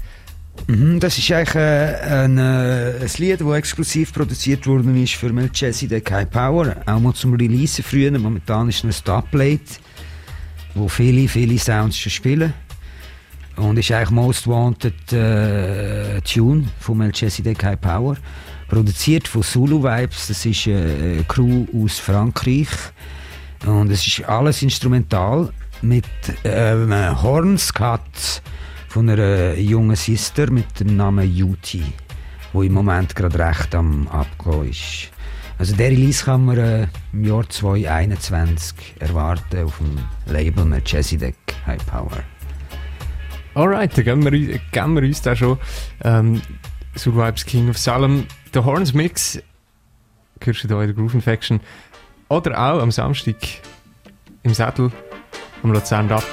Mhm, 0.65 0.99
das 0.99 1.17
ist 1.17 1.31
eigentlich 1.31 1.55
äh, 1.55 1.95
ein, 2.01 2.37
äh, 2.37 2.95
ein 2.99 3.09
Lied, 3.17 3.41
das 3.41 3.55
exklusiv 3.55 4.13
produziert 4.13 4.67
worden 4.67 5.01
ist 5.01 5.13
für 5.13 5.31
Melchizedek 5.31 6.11
High 6.11 6.29
Power. 6.29 6.75
Auch 6.85 6.99
mal 6.99 7.13
zum 7.13 7.35
Releasen 7.35 7.83
früher. 7.83 8.17
Momentan 8.17 8.67
ist 8.67 8.79
es 8.79 8.83
ein 8.83 8.93
Stoplate, 8.93 9.79
wo 10.73 10.87
viele, 10.87 11.27
viele 11.27 11.57
Sounds 11.57 11.97
schon 11.97 12.11
spielen. 12.11 12.53
Und 13.55 13.79
ist 13.79 13.91
eigentlich 13.91 14.11
Most 14.11 14.47
Wanted 14.47 15.13
äh, 15.13 16.19
Tune 16.21 16.65
von 16.79 16.97
Melchizedek 16.97 17.63
High 17.63 17.79
Power. 17.79 18.17
Produziert 18.67 19.27
von 19.27 19.43
Zulu 19.43 19.81
Vibes. 19.81 20.27
Das 20.27 20.45
ist 20.45 20.67
äh, 20.67 20.73
eine 20.73 21.23
Crew 21.23 21.65
aus 21.73 21.99
Frankreich. 21.99 22.67
Und 23.65 23.91
es 23.91 24.05
ist 24.05 24.23
alles 24.27 24.61
instrumental 24.61 25.51
mit 25.81 26.05
äh, 26.43 26.71
einem 26.71 27.21
Hornskat 27.21 28.41
von 28.87 29.09
einer 29.09 29.55
jungen 29.55 29.95
Sister 29.95 30.49
mit 30.51 30.79
dem 30.79 30.95
Namen 30.95 31.33
Yuti, 31.35 31.83
wo 32.53 32.63
im 32.63 32.73
Moment 32.73 33.15
gerade 33.15 33.39
recht 33.39 33.75
am 33.75 34.07
Abgehen 34.07 34.69
ist. 34.69 35.11
Also 35.59 35.75
der 35.75 35.89
Release 35.89 36.23
kann 36.23 36.45
man 36.45 36.57
äh, 36.57 36.87
im 37.13 37.25
Jahr 37.25 37.49
2021 37.49 38.95
erwarten 38.99 39.65
auf 39.65 39.77
dem 39.79 39.97
Label 40.31 40.65
Melchizedek 40.65 41.35
High 41.65 41.83
Power. 41.87 42.23
Alright, 43.55 43.97
dann 43.97 44.05
geben 44.05 44.23
wir, 44.23 44.59
geben 44.71 44.95
wir 44.95 45.01
uns 45.01 45.21
da 45.23 45.35
schon. 45.35 45.57
Ähm, 46.03 46.41
Zulu 46.95 47.25
Vibes 47.25 47.45
King 47.45 47.69
of 47.69 47.77
Salem. 47.77 48.27
Der 48.53 48.63
Horns 48.63 48.93
Mix. 48.93 49.41
Hörst 50.41 50.63
du 50.63 50.67
da 50.67 50.79
in 50.81 50.87
der 50.87 50.95
Groove 50.95 51.15
Infection. 51.15 51.59
Oder 52.29 52.59
auch 52.59 52.81
am 52.81 52.91
Samstag 52.91 53.35
im 54.43 54.53
Sattel 54.53 54.91
am 55.63 55.71
Luzern 55.71 56.07
Rap 56.07 56.23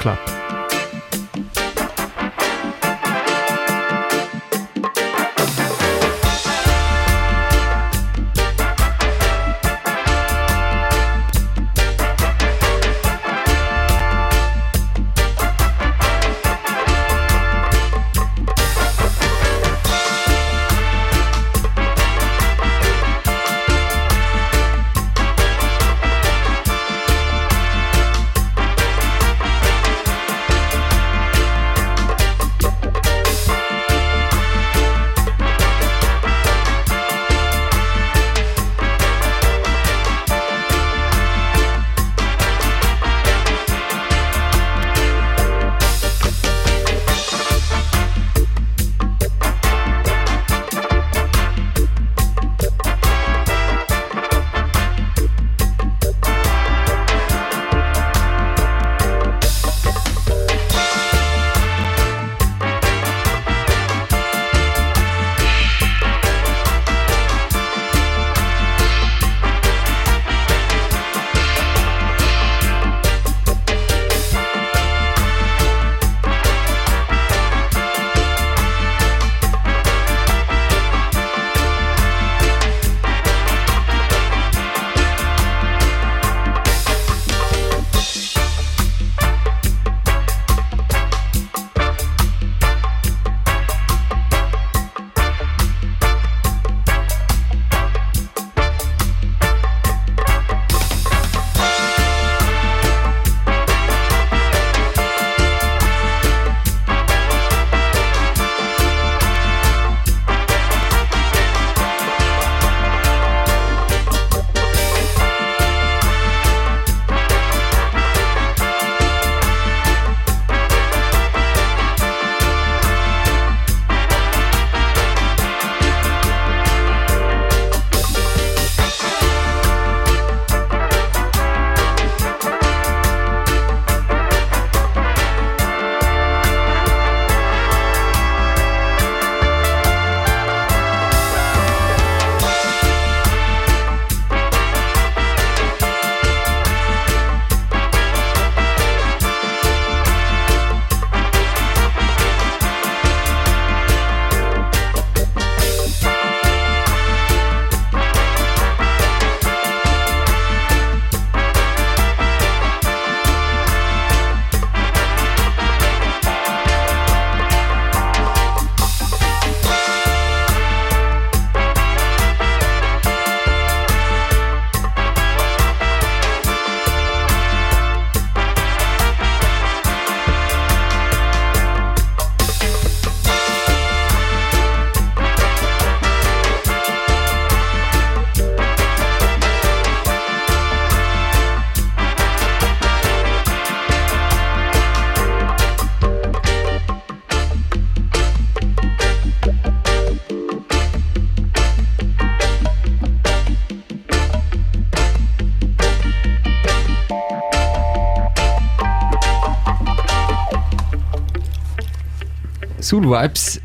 Soul 212.85 213.09
Vibes 213.09 213.61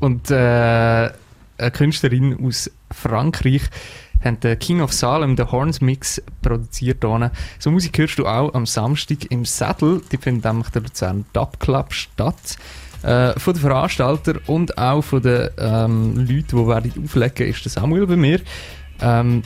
und 0.00 0.30
äh, 0.30 0.34
eine 0.34 1.70
Künstlerin 1.72 2.38
aus 2.42 2.70
Frankreich 2.90 3.62
haben 4.24 4.40
den 4.40 4.58
King 4.58 4.80
of 4.80 4.92
Salem, 4.94 5.36
den 5.36 5.50
Horns 5.52 5.82
Mix, 5.82 6.22
produziert. 6.40 7.04
Hier. 7.04 7.30
So 7.58 7.70
Musik 7.70 7.98
hörst 7.98 8.18
du 8.18 8.26
auch 8.26 8.54
am 8.54 8.64
Samstag 8.64 9.30
im 9.30 9.44
Sattel. 9.44 10.00
Die 10.10 10.16
findet 10.16 10.44
nämlich 10.44 10.70
der 10.70 10.82
Luzern 10.82 11.26
Dub 11.34 11.60
Club 11.60 11.92
statt. 11.92 12.56
Äh, 13.02 13.38
von 13.38 13.52
den 13.52 13.60
Veranstaltern 13.60 14.40
und 14.46 14.78
auch 14.78 15.02
von 15.02 15.20
den 15.20 15.50
ähm, 15.58 16.16
Leuten, 16.16 16.56
die 16.56 16.66
werden 16.66 17.04
auflegen, 17.04 17.48
ist 17.48 17.64
der 17.66 17.72
Samuel 17.72 18.06
bei 18.06 18.16
mir. 18.16 18.40
Ähm, 19.02 19.42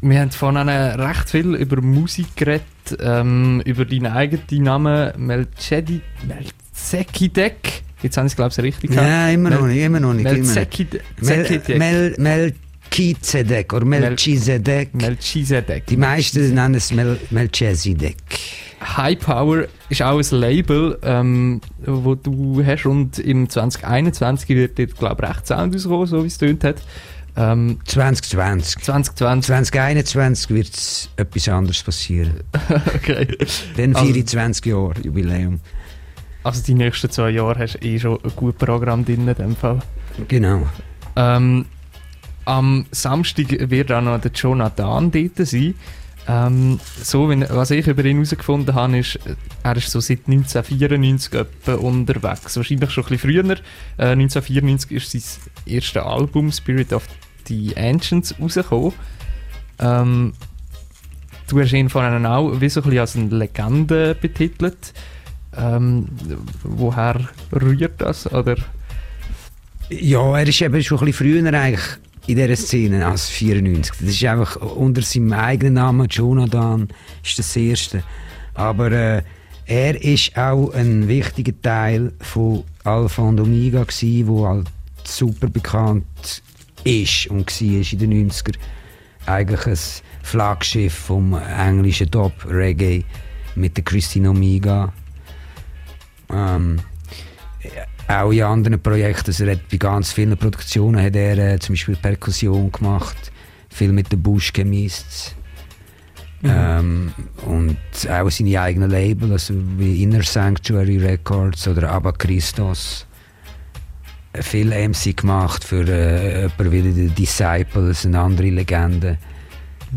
wir 0.00 0.20
haben 0.20 0.30
vorhin 0.30 0.68
recht 0.70 1.28
viel 1.28 1.54
über 1.54 1.82
Musik 1.82 2.34
geredet, 2.36 2.64
ähm, 3.00 3.60
über 3.66 3.84
deinen 3.84 4.06
eigenen 4.06 4.62
Namen 4.62 5.12
Melchedi, 5.26 6.00
Melzekidek. 6.92 7.82
Jetzt 8.02 8.16
haben 8.16 8.28
sie 8.28 8.32
es, 8.32 8.36
glaube 8.36 8.52
ich, 8.52 8.58
richtig 8.58 8.90
gesagt. 8.90 9.06
Ja, 9.08 9.30
immer 9.30 9.50
noch 9.50 9.66
nicht, 9.66 9.82
immer 9.82 10.00
noch 10.00 10.12
nicht. 10.12 10.24
Mel. 11.68 12.14
Mel, 12.18 12.54
Melchizedek 12.90 13.72
oder 13.72 13.84
Melchizedek. 13.86 14.94
Melchizedek. 14.94 15.86
Die 15.86 15.96
meisten 15.96 16.54
nennen 16.54 16.74
es 16.74 16.92
Mel, 16.92 17.18
Melchizedek. 17.30 18.16
High 18.96 19.18
Power 19.18 19.64
ist 19.88 20.02
auch 20.02 20.18
ein 20.18 20.38
Label, 20.38 20.98
ähm, 21.02 21.62
wo 21.86 22.14
du 22.14 22.62
hast 22.64 22.84
und 22.84 23.18
im 23.18 23.48
2021 23.48 24.50
wird 24.50 24.76
dir, 24.76 24.86
glaube 24.88 25.22
ich, 25.24 25.30
recht 25.30 25.46
Sound 25.46 25.74
rauskommen, 25.74 26.06
so 26.06 26.22
wie 26.22 26.26
es 26.26 26.36
tönt 26.36 26.62
hat. 26.64 26.82
Ähm, 27.36 27.80
2020. 27.86 28.82
2020, 28.84 29.46
2021 29.46 30.50
wird 30.50 31.08
etwas 31.16 31.48
anderes 31.48 31.82
passieren. 31.82 32.40
okay. 32.94 33.26
Dann 33.78 33.96
Also- 33.96 34.12
24 34.12 34.66
Jahre 34.66 35.00
Jubiläum. 35.02 35.60
Also 36.44 36.62
die 36.62 36.74
nächsten 36.74 37.10
zwei 37.10 37.30
Jahre 37.30 37.58
hast 37.58 37.74
du 37.74 37.86
eh 37.86 37.98
schon 37.98 38.18
ein 38.22 38.32
gutes 38.36 38.58
Programm 38.58 39.04
drin 39.04 39.26
in 39.26 39.34
dem 39.34 39.56
Fall. 39.56 39.80
Genau. 40.28 40.68
Ähm, 41.16 41.64
am 42.44 42.86
Samstag 42.90 43.70
wird 43.70 43.90
auch 43.90 44.02
noch 44.02 44.20
der 44.20 44.30
Jonathan 44.30 45.10
dort 45.10 45.46
sein. 45.46 45.74
Ähm, 46.26 46.80
so, 47.02 47.28
wenn, 47.28 47.46
was 47.48 47.70
ich 47.70 47.86
über 47.86 48.04
ihn 48.04 48.16
herausgefunden 48.16 48.74
habe, 48.74 48.98
ist, 48.98 49.18
er 49.62 49.76
ist 49.76 49.90
so 49.90 50.00
seit 50.00 50.20
1994 50.26 51.34
etwa 51.34 51.74
unterwegs. 51.74 52.56
Wahrscheinlich 52.56 52.90
schon 52.90 53.04
ein 53.04 53.08
bisschen 53.08 53.30
früher. 53.30 53.56
Äh, 53.98 54.12
1994 54.12 54.92
ist 54.92 55.10
sein 55.10 55.22
erstes 55.66 56.02
Album 56.02 56.52
Spirit 56.52 56.92
of 56.92 57.06
the 57.46 57.74
Ancients 57.76 58.34
rausgekommen. 58.38 58.92
Ähm, 59.78 60.32
du 61.48 61.60
hast 61.60 61.72
ihn 61.72 61.88
vorhin 61.88 62.26
auch 62.26 62.60
wie 62.60 62.68
so 62.68 62.80
ein 62.80 62.84
bisschen 62.84 63.00
als 63.00 63.16
eine 63.16 63.28
Legende 63.28 64.14
betitelt. 64.14 64.92
Ähm, 65.56 66.06
woher 66.62 67.20
rührt 67.52 68.00
das? 68.00 68.32
Oder? 68.32 68.56
Ja, 69.90 70.38
er 70.38 70.48
ist 70.48 70.60
eben 70.62 70.82
schon 70.82 70.98
ein 70.98 71.06
bisschen 71.06 71.42
früher 71.42 71.54
eigentlich 71.54 71.98
in 72.26 72.36
dieser 72.36 72.56
Szene 72.56 73.06
als 73.06 73.28
94. 73.28 73.94
Das 74.00 74.08
ist 74.08 74.24
einfach 74.24 74.56
unter 74.56 75.02
seinem 75.02 75.32
eigenen 75.32 75.74
Namen, 75.74 76.08
Jonathan, 76.08 76.88
ist 77.22 77.38
das 77.38 77.54
erste. 77.56 78.02
Aber 78.54 78.90
äh, 78.90 79.22
er 79.66 80.02
ist 80.02 80.36
auch 80.36 80.72
ein 80.72 81.08
wichtiger 81.08 81.52
Teil 81.60 82.12
von 82.20 82.64
Alpha 82.84 83.22
und 83.22 83.40
Omega 83.40 83.84
wo 84.26 84.46
halt 84.46 84.66
super 85.04 85.48
bekannt 85.48 86.42
ist 86.84 87.26
und 87.28 87.50
war 87.50 87.92
in 87.92 87.98
den 87.98 88.30
90er. 88.30 88.54
Eigentlich 89.26 89.66
ein 89.66 89.78
Flaggschiff 90.22 90.92
vom 90.92 91.34
englischen 91.34 92.10
Top 92.10 92.32
Reggae 92.46 93.04
mit 93.54 93.76
der 93.76 93.84
Christina 93.84 94.30
Omega. 94.30 94.92
Ähm, 96.34 96.80
auch 98.06 98.32
in 98.32 98.42
anderen 98.42 98.80
Projekten, 98.82 99.28
also 99.28 99.44
er 99.44 99.52
hat 99.52 99.68
bei 99.70 99.78
ganz 99.78 100.12
vielen 100.12 100.36
Produktionen 100.36 101.02
hat 101.02 101.16
er 101.16 101.38
äh, 101.38 101.58
zum 101.58 101.74
Beispiel 101.74 101.96
Perkussion 101.96 102.70
gemacht, 102.70 103.32
viel 103.70 103.92
mit 103.92 104.12
den 104.12 104.22
Bush 104.22 104.52
Chemists 104.52 105.34
ähm, 106.44 107.12
und 107.46 107.78
auch 108.10 108.30
seine 108.30 108.60
eigenen 108.60 108.90
Label, 108.90 109.32
also 109.32 109.54
wie 109.78 110.02
Inner 110.02 110.22
Sanctuary 110.22 110.98
Records 110.98 111.66
oder 111.66 111.90
Abba 111.90 112.12
Christos. 112.12 113.06
Äh, 114.32 114.42
Viel 114.42 114.66
MC 114.66 115.16
gemacht 115.16 115.64
für 115.64 115.88
äh, 115.88 116.42
jemanden 116.42 116.72
wie 116.72 116.82
die 116.82 117.08
Disciples, 117.08 118.04
eine 118.04 118.20
andere 118.20 118.50
Legende. 118.50 119.18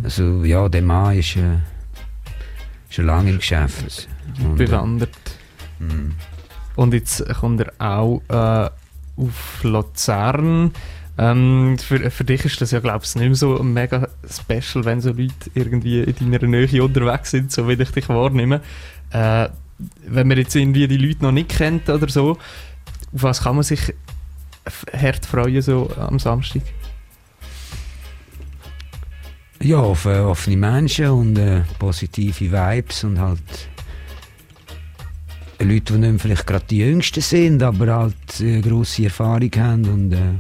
Also 0.04 0.44
ja, 0.46 0.70
der 0.70 0.84
Mann 0.84 1.18
ist 1.18 1.36
äh, 1.36 1.58
schon 2.90 3.08
lange 3.08 3.32
im 3.32 3.38
Geschäft. 3.40 4.08
Und, 4.40 4.54
äh, 4.54 4.66
bewandert. 4.66 5.10
mm. 5.80 6.12
Und 6.78 6.94
jetzt 6.94 7.28
kommt 7.40 7.60
er 7.60 7.74
auch 7.80 8.22
äh, 8.30 8.70
auf 9.22 9.64
Luzern. 9.64 10.72
Ähm, 11.18 11.78
für, 11.80 12.12
für 12.12 12.24
dich 12.24 12.46
ist 12.46 12.62
das 12.62 12.70
ja, 12.70 12.80
glaube 12.80 13.04
ich, 13.04 13.16
nicht 13.16 13.26
mehr 13.26 13.36
so 13.36 13.64
mega 13.64 14.08
special, 14.30 14.86
wenn 14.86 15.02
so 15.02 15.10
Leute 15.10 15.50
irgendwie 15.56 16.02
in 16.04 16.32
deiner 16.32 16.48
Nähe 16.48 16.84
unterwegs 16.84 17.32
sind, 17.32 17.52
so 17.52 17.68
wie 17.68 17.74
ich 17.74 17.92
dich 17.92 18.08
wahrnehme. 18.10 18.62
Äh, 19.10 19.50
wenn 20.08 20.28
man 20.28 20.38
jetzt 20.38 20.56
irgendwie 20.56 20.88
die 20.88 20.98
Leute 20.98 21.24
noch 21.24 21.32
nicht 21.32 21.50
kennt 21.50 21.90
oder 21.90 22.08
so, 22.10 22.32
auf 22.32 22.38
was 23.12 23.42
kann 23.42 23.56
man 23.56 23.64
sich 23.64 23.94
hart 24.94 25.26
freuen 25.26 25.62
so 25.64 25.90
am 25.98 26.20
Samstag? 26.20 26.62
Ja, 29.60 29.78
auf 29.78 30.06
äh, 30.06 30.20
offene 30.20 30.58
Menschen 30.58 31.08
und 31.08 31.38
äh, 31.40 31.64
positive 31.80 32.52
Vibes 32.52 33.04
und 33.04 33.20
halt 33.20 33.40
Leute, 35.60 35.94
die 35.94 36.00
nicht 36.00 36.22
vielleicht 36.22 36.46
gerade 36.46 36.66
die 36.70 36.78
Jüngsten 36.80 37.22
sind, 37.22 37.64
aber 37.64 37.96
halt 37.96 38.42
äh, 38.42 38.62
grosse 38.62 39.06
Erfahrung 39.06 39.52
haben 39.58 39.86
und 39.86 40.14
äh, 40.14 40.34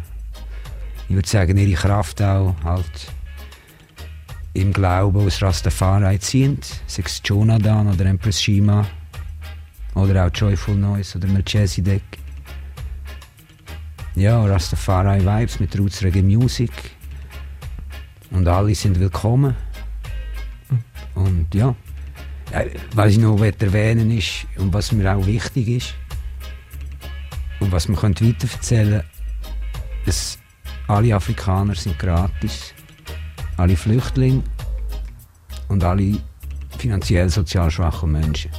ich 1.09 1.15
würde 1.15 1.27
sagen, 1.27 1.57
ihre 1.57 1.73
Kraft 1.73 2.21
auch 2.21 2.53
halt 2.63 3.11
im 4.53 4.73
Glauben 4.73 5.25
aus 5.25 5.41
Rastafari 5.41 6.19
ziehen, 6.19 6.59
sei 6.85 7.03
es 7.05 7.21
Jonathan 7.23 7.87
oder 7.93 8.05
Empress 8.05 8.41
Shima 8.41 8.85
oder 9.95 10.25
auch 10.25 10.31
Joyful 10.33 10.75
Noise 10.75 11.17
oder 11.17 11.27
Melchizedek. 11.27 12.03
Ja, 14.15 14.43
Rastafari 14.45 15.21
Vibes 15.21 15.59
mit 15.59 15.77
Roots 15.77 16.03
Reggae 16.03 16.23
Music. 16.23 16.71
Und 18.31 18.47
alle 18.47 18.73
sind 18.75 18.99
willkommen. 18.99 19.55
Und 21.15 21.53
ja, 21.53 21.75
was 22.93 23.11
ich 23.11 23.17
noch 23.17 23.41
erwähnen 23.41 24.11
ist, 24.11 24.45
und 24.57 24.73
was 24.73 24.91
mir 24.91 25.15
auch 25.15 25.25
wichtig 25.25 25.67
ist, 25.67 25.93
und 27.59 27.71
was 27.71 27.87
man 27.87 27.97
könnte 27.97 28.27
weiterverzählen 28.27 29.03
dass 30.05 30.39
alle 30.87 31.13
Afrikaner 31.13 31.75
sind 31.75 31.99
gratis, 31.99 32.73
alle 33.57 33.75
Flüchtlinge 33.75 34.41
und 35.67 35.83
alle 35.83 36.17
finanziell 36.77 37.29
sozial 37.29 37.69
schwache 37.69 38.07
Menschen. 38.07 38.51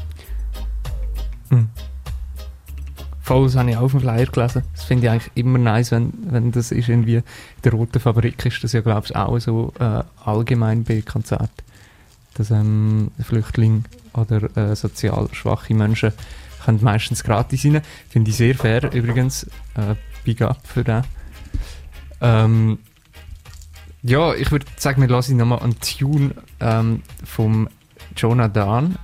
Voll, 3.22 3.44
das 3.44 3.56
habe 3.56 3.70
ich 3.70 3.76
auch 3.76 3.82
auf 3.82 3.90
dem 3.92 4.00
Flyer 4.00 4.26
gelesen. 4.26 4.62
Das 4.72 4.84
finde 4.84 5.06
ich 5.06 5.10
eigentlich 5.10 5.32
immer 5.34 5.58
nice, 5.58 5.90
wenn, 5.90 6.12
wenn 6.30 6.50
das 6.52 6.72
ist 6.72 6.88
irgendwie 6.88 7.22
der 7.62 7.72
Roten 7.72 8.00
Fabrik 8.00 8.44
ist 8.46 8.64
das 8.64 8.72
ja, 8.72 8.80
glaube 8.80 9.06
ich, 9.06 9.16
auch 9.16 9.38
so 9.38 9.72
äh, 9.78 10.02
allgemein 10.24 10.84
bei 10.84 11.02
Konzerten. 11.02 11.62
Dass 12.38 12.50
ähm, 12.50 13.10
Flüchtlinge 13.20 13.82
oder 14.14 14.56
äh, 14.56 14.74
sozial 14.76 15.28
schwache 15.32 15.74
Menschen 15.74 16.12
können 16.64 16.78
meistens 16.82 17.24
gratis 17.24 17.64
rein. 17.64 17.82
Finde 18.08 18.30
ich 18.30 18.36
sehr 18.36 18.54
fair 18.54 18.92
übrigens. 18.92 19.44
Äh, 19.74 19.96
Big 20.24 20.42
up 20.42 20.66
für 20.66 20.84
den. 20.84 21.02
Ähm, 22.20 22.78
ja, 24.02 24.34
ich 24.34 24.50
würde 24.50 24.66
sagen, 24.76 25.00
wir 25.02 25.08
lassen 25.08 25.36
nochmal 25.36 25.60
einen 25.60 25.78
Tune 25.80 26.34
ähm, 26.60 27.02
vom 27.24 27.68
Jonathan, 28.16 28.96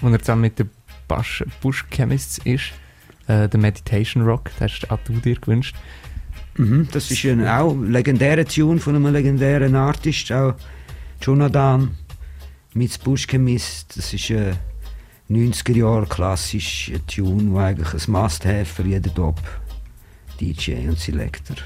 wo 0.00 0.08
er 0.08 0.18
zusammen 0.18 0.42
mit 0.42 0.58
den 0.58 0.70
Bush, 1.08 1.44
Bush 1.60 1.84
Chemists 1.90 2.38
ist. 2.38 2.72
Äh, 3.26 3.48
der 3.48 3.60
Meditation 3.60 4.24
Rock, 4.24 4.50
das 4.58 4.72
hast 4.72 4.90
auch 4.90 4.98
du 5.04 5.14
dir 5.14 5.36
gewünscht. 5.36 5.74
Mhm, 6.56 6.88
das 6.92 7.10
ist 7.10 7.24
ein 7.24 7.46
auch 7.46 7.74
legendärer 7.74 8.44
Tune 8.44 8.78
von 8.78 8.94
einem 8.94 9.12
legendären 9.12 9.74
Artist, 9.74 10.30
auch 10.30 10.54
Jonathan 11.20 11.96
mit 12.74 13.02
Bush 13.02 13.26
Chemist. 13.26 13.96
Das 13.96 14.12
ist 14.12 14.30
ein 14.30 14.58
90er 15.30 15.76
Jahre 15.76 16.06
klassischer 16.06 17.04
Tune, 17.06 17.52
der 17.52 17.62
eigentlich 17.62 18.06
ein 18.06 18.12
Must-Have 18.12 18.64
für 18.66 18.82
jeden 18.82 19.14
Top 19.14 19.40
DJ 20.40 20.88
und 20.88 20.98
Selector. 20.98 21.56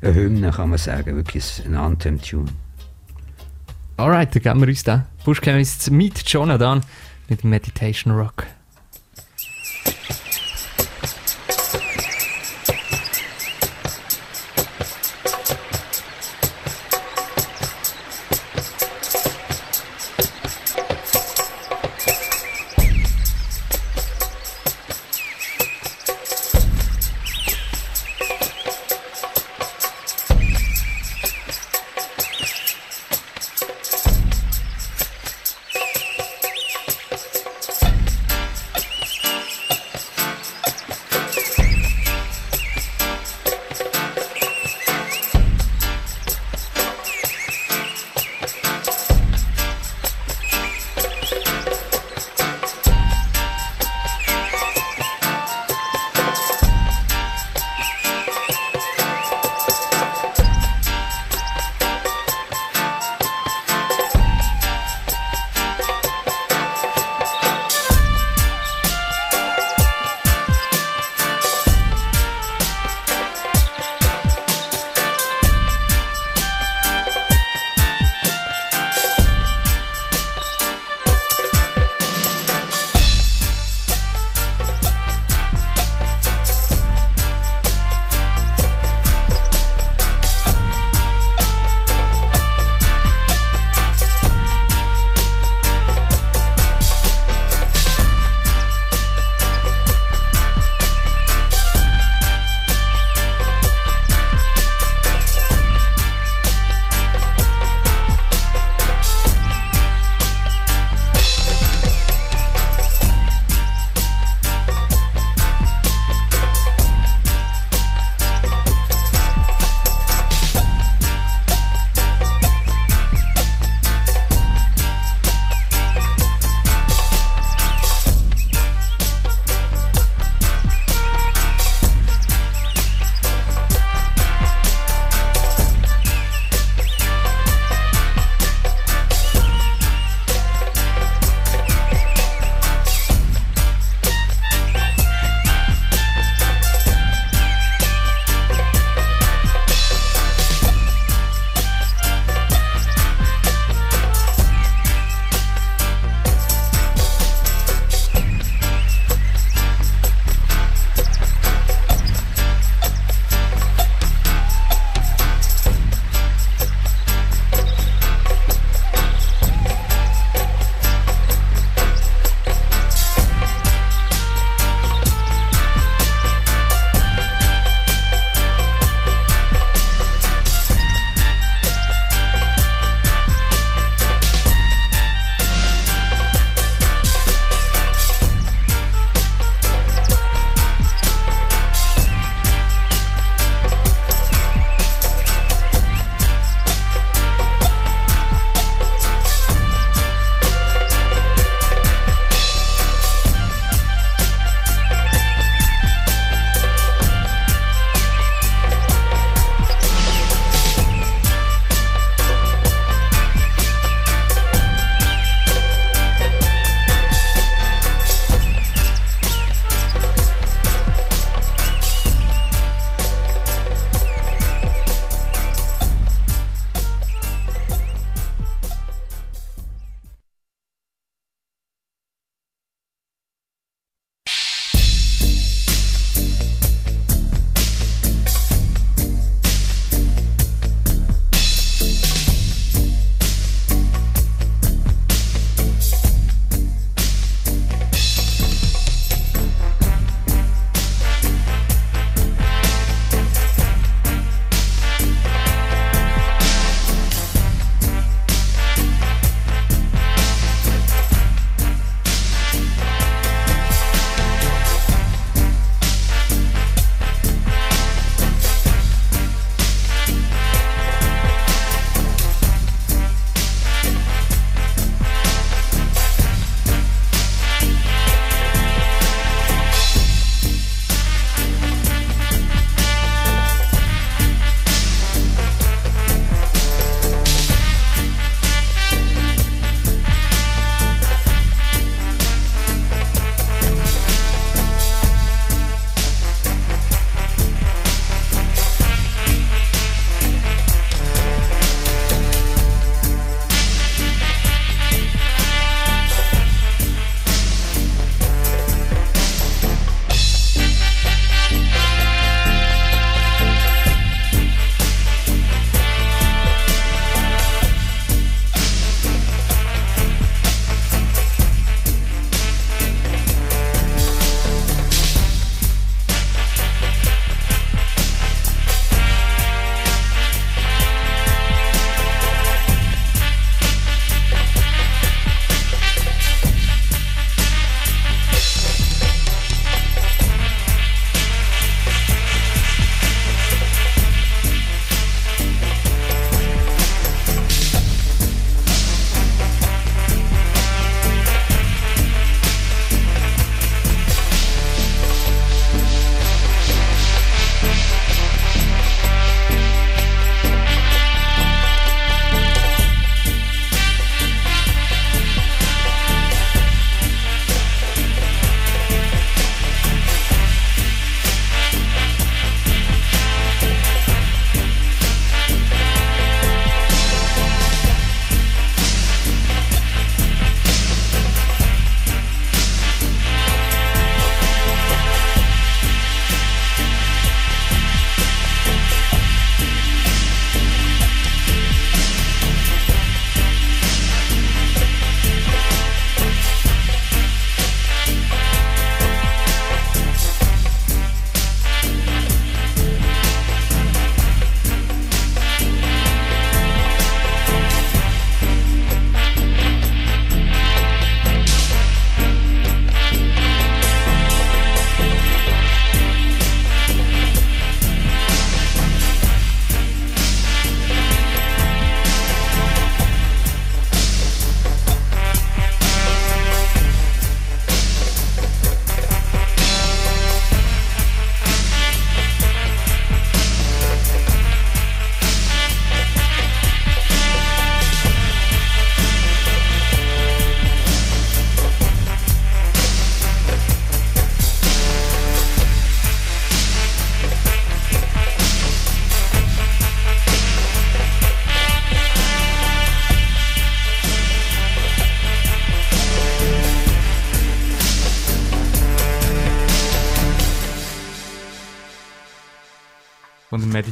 Eine 0.00 0.14
Hymne 0.14 0.50
kann 0.50 0.70
man 0.70 0.78
sagen, 0.78 1.16
wirklich 1.16 1.62
ein 1.64 1.74
Anthem-Tune. 1.74 2.50
Alright, 3.96 4.34
dann 4.34 4.42
geben 4.42 4.60
wir 4.60 4.68
uns 4.68 4.84
den. 4.84 5.04
Bush 5.24 5.40
Chemists 5.40 5.90
mit 5.90 6.18
Jonathan 6.28 6.82
mit 7.28 7.44
Meditation 7.44 8.12
Rock. 8.14 8.46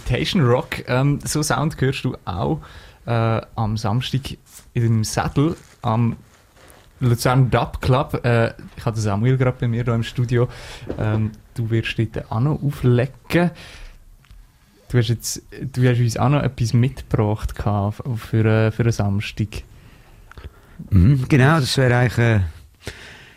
Meditation 0.06 0.42
Rock. 0.42 0.88
Ähm, 0.88 1.18
so 1.24 1.42
Sound 1.42 1.80
hörst 1.80 2.04
du 2.04 2.16
auch 2.24 2.60
äh, 3.06 3.40
am 3.56 3.76
Samstag 3.76 4.38
in 4.72 4.82
dem 4.82 5.04
Sattel 5.04 5.56
am 5.82 6.16
Luzern 7.00 7.50
Dub 7.50 7.80
Club. 7.80 8.24
Äh, 8.24 8.52
ich 8.76 8.84
hatte 8.84 9.00
Samuel 9.00 9.36
gerade 9.36 9.56
bei 9.58 9.68
mir 9.68 9.82
hier 9.82 9.94
im 9.94 10.04
Studio. 10.04 10.48
Ähm, 10.96 11.32
du 11.54 11.70
wirst 11.70 11.98
dort 11.98 12.30
auch 12.30 12.40
noch 12.40 12.62
auflegen. 12.62 13.50
Du 14.88 14.98
hast, 14.98 15.08
jetzt, 15.08 15.42
du 15.50 15.88
hast 15.88 15.98
uns 15.98 16.16
auch 16.16 16.28
noch 16.28 16.42
etwas 16.42 16.72
mitgebracht 16.72 17.54
für, 17.56 18.44
äh, 18.44 18.70
für 18.70 18.82
einen 18.82 18.92
Samstag. 18.92 19.48
Mhm, 20.90 21.26
genau, 21.28 21.58
das 21.58 21.76
wäre 21.78 21.96
eigentlich 21.96 22.18
äh, 22.18 22.40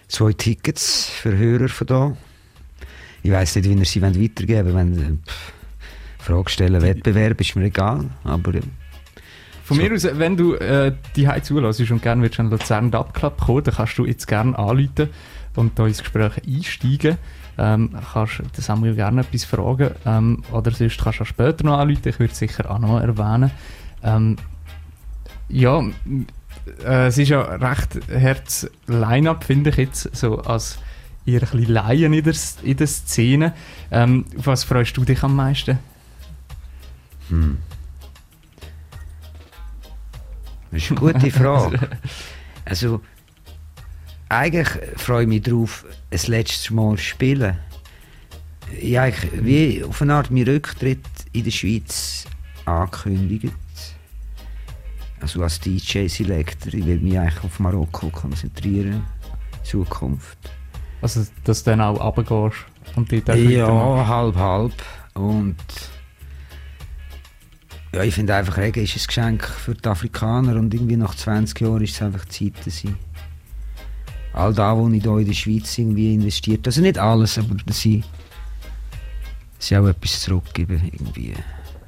zwei 0.07 0.33
Tickets 0.33 1.09
für 1.09 1.35
Hörer 1.35 1.69
von 1.69 1.87
da. 1.87 2.17
Ich 3.23 3.31
weiss 3.31 3.55
nicht, 3.55 3.67
wie 3.67 3.73
ihr 3.73 3.85
sie 3.85 4.01
weitergeben 4.01 4.73
wollt. 4.73 5.19
Frage 6.19 6.49
stellen, 6.49 6.81
Wettbewerb 6.81 7.39
ist 7.41 7.55
mir 7.55 7.65
egal. 7.65 8.05
Aber 8.23 8.53
Von 9.63 9.77
So. 9.77 9.83
mir 9.83 9.93
aus, 9.93 10.07
wenn 10.13 10.37
du 10.37 10.53
äh, 10.55 10.93
die 11.15 11.27
Hause 11.27 11.41
zulässt 11.41 11.91
und 11.91 12.01
gerne 12.01 12.21
willst 12.21 12.39
an 12.39 12.49
Luzern 12.49 12.91
Dub 12.91 13.13
Club 13.13 13.37
kommen, 13.39 13.63
dann 13.63 13.73
kannst 13.75 13.97
du 13.97 14.05
jetzt 14.05 14.27
gerne 14.27 14.57
anrufen 14.57 15.09
und 15.55 15.77
da 15.77 15.87
ins 15.87 15.99
Gespräch 15.99 16.33
einsteigen. 16.45 17.17
Ähm, 17.57 17.89
kannst 18.13 18.39
den 18.39 18.61
Samuel 18.61 18.95
gerne 18.95 19.21
etwas 19.21 19.43
fragen 19.43 19.91
ähm, 20.05 20.43
oder 20.51 20.71
sonst 20.71 21.01
kannst 21.01 21.19
du 21.19 21.23
auch 21.23 21.27
später 21.27 21.65
noch 21.65 21.77
anrufen, 21.77 22.07
ich 22.07 22.19
würde 22.19 22.31
es 22.31 22.39
sicher 22.39 22.69
auch 22.71 22.79
noch 22.79 23.01
erwähnen. 23.01 23.51
Ähm, 24.01 24.37
ja, 25.49 25.81
äh, 26.85 27.07
es 27.07 27.17
ist 27.17 27.29
ja 27.29 27.41
recht 27.41 27.99
herz 28.07 28.69
Line-Up, 28.87 29.43
finde 29.43 29.71
ich 29.71 29.77
jetzt, 29.77 30.15
so 30.15 30.39
als 30.39 30.79
ihr 31.25 31.41
ein 31.41 31.49
bisschen 31.49 31.73
Laien 31.73 32.13
in 32.13 32.23
der, 32.23 32.35
in 32.63 32.77
der 32.77 32.87
Szene. 32.87 33.53
Ähm, 33.91 34.25
auf 34.37 34.47
was 34.47 34.63
freust 34.63 34.95
du 34.95 35.03
dich 35.03 35.21
am 35.23 35.35
meisten? 35.35 35.79
Hm. 37.29 37.57
Das 40.71 40.83
ist 40.83 40.91
eine 40.91 40.99
gute 40.99 41.31
Frage. 41.31 41.79
Also, 42.65 43.01
eigentlich 44.29 44.67
freue 44.95 45.23
ich 45.23 45.27
mich 45.27 45.41
darauf, 45.41 45.85
ein 46.11 46.19
letztes 46.27 46.69
Mal 46.69 46.95
zu 46.97 47.03
spielen. 47.03 47.57
Ich 48.79 48.95
habe 48.95 49.07
eigentlich 49.07 49.43
wie 49.43 49.83
auf 49.83 50.01
eine 50.01 50.13
Art 50.13 50.29
meinen 50.29 50.47
Rücktritt 50.47 51.05
in 51.31 51.43
der 51.43 51.51
Schweiz 51.51 52.25
angekündigt. 52.65 53.53
Also 55.21 55.41
als 55.43 55.59
DJ-Selector. 55.59 56.73
Ich 56.73 56.85
will 56.85 56.99
mich 56.99 57.17
eigentlich 57.17 57.43
auf 57.43 57.59
Marokko 57.59 58.09
konzentrieren. 58.09 59.03
Zukunft. 59.63 60.37
Also, 61.01 61.25
dass 61.43 61.63
du 61.63 61.71
dann 61.71 61.81
auch 61.81 61.99
runtergehst 61.99 62.65
und 62.95 63.11
weitermachst. 63.11 63.51
Ja, 63.51 64.07
halb, 64.07 64.35
halb. 64.35 64.73
Und 65.15 65.55
ja, 67.93 68.03
ich 68.03 68.13
finde 68.13 68.35
einfach, 68.35 68.57
Regen 68.57 68.83
ist 68.83 68.95
ein 68.95 69.07
Geschenk 69.07 69.43
für 69.47 69.73
die 69.73 69.87
Afrikaner 69.87 70.55
und 70.55 70.73
irgendwie 70.73 70.97
nach 70.97 71.15
20 71.15 71.59
Jahren 71.61 71.83
ist 71.83 71.95
es 71.95 72.01
einfach 72.01 72.25
Zeit, 72.25 72.53
dass 72.65 72.83
ich 72.83 72.91
all 74.33 74.53
da, 74.53 74.77
wo 74.77 74.87
ich 74.89 75.01
hier 75.01 75.17
in 75.17 75.25
der 75.25 75.33
Schweiz 75.33 75.77
irgendwie 75.77 76.13
investiert, 76.13 76.65
also 76.67 76.81
nicht 76.81 76.97
alles, 76.99 77.37
aber 77.37 77.55
dass 77.65 77.83
ich, 77.85 78.03
dass 79.57 79.71
ich 79.71 79.77
auch 79.77 79.87
etwas 79.87 80.21
zurückgeben 80.21 80.81
irgendwie. 80.91 81.33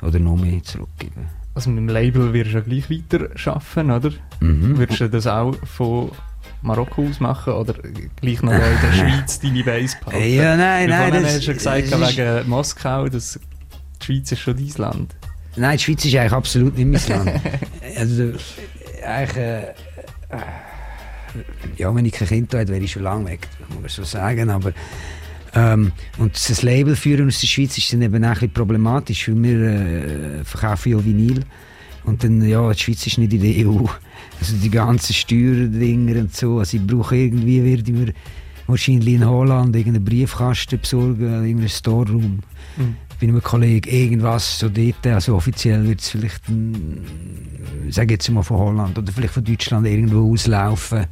Oder 0.02 0.18
noch 0.20 0.36
mehr 0.36 0.64
zurückgeben. 0.64 1.28
Also 1.54 1.70
mit 1.70 1.80
dem 1.80 1.89
Label 1.89 2.34
wirst 2.34 2.52
du 2.52 2.56
ja 2.56 2.62
gleich 2.62 2.89
weiter 2.89 3.30
arbeiten, 3.54 3.91
oder? 3.91 4.12
Mhm. 4.39 4.78
Würdest 4.78 5.02
du 5.02 5.10
das 5.10 5.28
auch 5.28 5.54
von 5.68 6.12
Marokko 6.64 7.06
aus 7.08 7.20
machen 7.20 7.54
oder 7.54 7.74
gleich 8.16 8.41
noch 8.41 8.54
in 8.54 8.60
der 8.60 8.93
Schweiz 8.97 9.39
deine 9.39 9.64
Base 9.64 9.95
behalten? 10.04 10.34
Ja, 10.34 10.58
nein, 10.58 10.89
Weil 10.89 11.12
nein. 11.12 11.24
das- 11.24 11.36
hast 11.36 11.41
du 11.43 11.52
ja 11.52 11.54
gesagt, 11.54 11.91
wegen 11.91 12.49
Moskau, 12.49 13.08
dass 13.10 13.39
die 14.02 14.06
Schweiz 14.06 14.32
ist 14.32 14.39
schon 14.39 14.56
dein 14.58 14.72
Land. 14.78 15.16
Nein, 15.56 15.78
die 15.78 15.84
Schweiz 15.84 16.06
ist 16.06 16.16
eigentlich 16.16 16.32
absolut 16.32 16.78
nicht 16.78 17.10
mein 17.10 17.26
Land. 17.26 17.41
also, 17.97 18.32
eigentlich, 19.06 19.38
äh, 19.38 19.62
äh, 19.62 19.74
ja, 21.78 21.93
wenn 21.93 22.06
ich 22.06 22.14
kein 22.14 22.28
Kind 22.28 22.54
hätte, 22.54 22.72
wäre 22.72 22.84
ich 22.84 22.91
schon 22.91 23.04
lange 23.04 23.26
weg, 23.26 23.47
muss 23.70 23.82
man 23.82 23.89
so 23.89 24.04
sagen. 24.04 24.49
Aber, 24.49 24.74
ähm, 25.54 25.91
und 26.18 26.34
das 26.36 26.62
Label 26.62 26.95
führen 26.95 27.28
aus 27.28 27.41
der 27.41 27.47
Schweiz 27.47 27.78
ist 27.78 27.91
dann 27.91 28.02
eben 28.02 28.24
auch 28.24 28.30
ein 28.30 28.34
bisschen 28.34 28.54
problematisch, 28.54 29.28
weil 29.28 29.43
wir 29.43 29.62
äh, 29.62 30.43
verkaufen 30.43 30.93
ja 30.93 31.04
Vinyl. 31.04 31.41
Und 32.04 32.24
dann, 32.24 32.41
ja, 32.47 32.72
die 32.72 32.80
Schweiz 32.80 33.06
ist 33.06 33.18
nicht 33.18 33.34
in 33.34 33.41
der 33.41 33.68
EU. 33.68 33.86
Also 34.39 34.56
die 34.56 34.72
ganzen 34.72 35.14
Steuerdinger 35.14 36.22
und 36.22 36.36
so. 36.36 36.60
Also 36.60 36.78
ich 36.78 36.88
brauche 36.88 37.16
irgendwie, 37.16 37.64
werde 37.64 37.91
mir 37.91 38.14
wahrscheinlich 38.66 39.16
in 39.16 39.28
Holland 39.28 39.76
irgendeinen 39.76 40.06
Briefkasten 40.06 40.80
besorgen, 40.80 41.22
irgendeinen 41.22 41.70
Storeroom 41.70 42.39
Mhm. 42.78 42.95
Bei 43.22 43.28
einem 43.28 43.41
Kollegen 43.43 43.89
irgendwas 43.89 44.57
so 44.57 44.67
dort, 44.67 45.05
also 45.05 45.36
offiziell 45.36 45.88
wird 45.88 46.01
es 46.01 46.09
vielleicht, 46.09 46.41
sage 47.89 48.15
jetzt 48.15 48.30
mal 48.30 48.41
von 48.41 48.57
Holland 48.57 48.97
oder 48.97 49.11
vielleicht 49.11 49.36
von 49.36 49.43
Deutschland 49.43 49.86
irgendwo 49.86 50.34
auslaufen. 50.34 51.05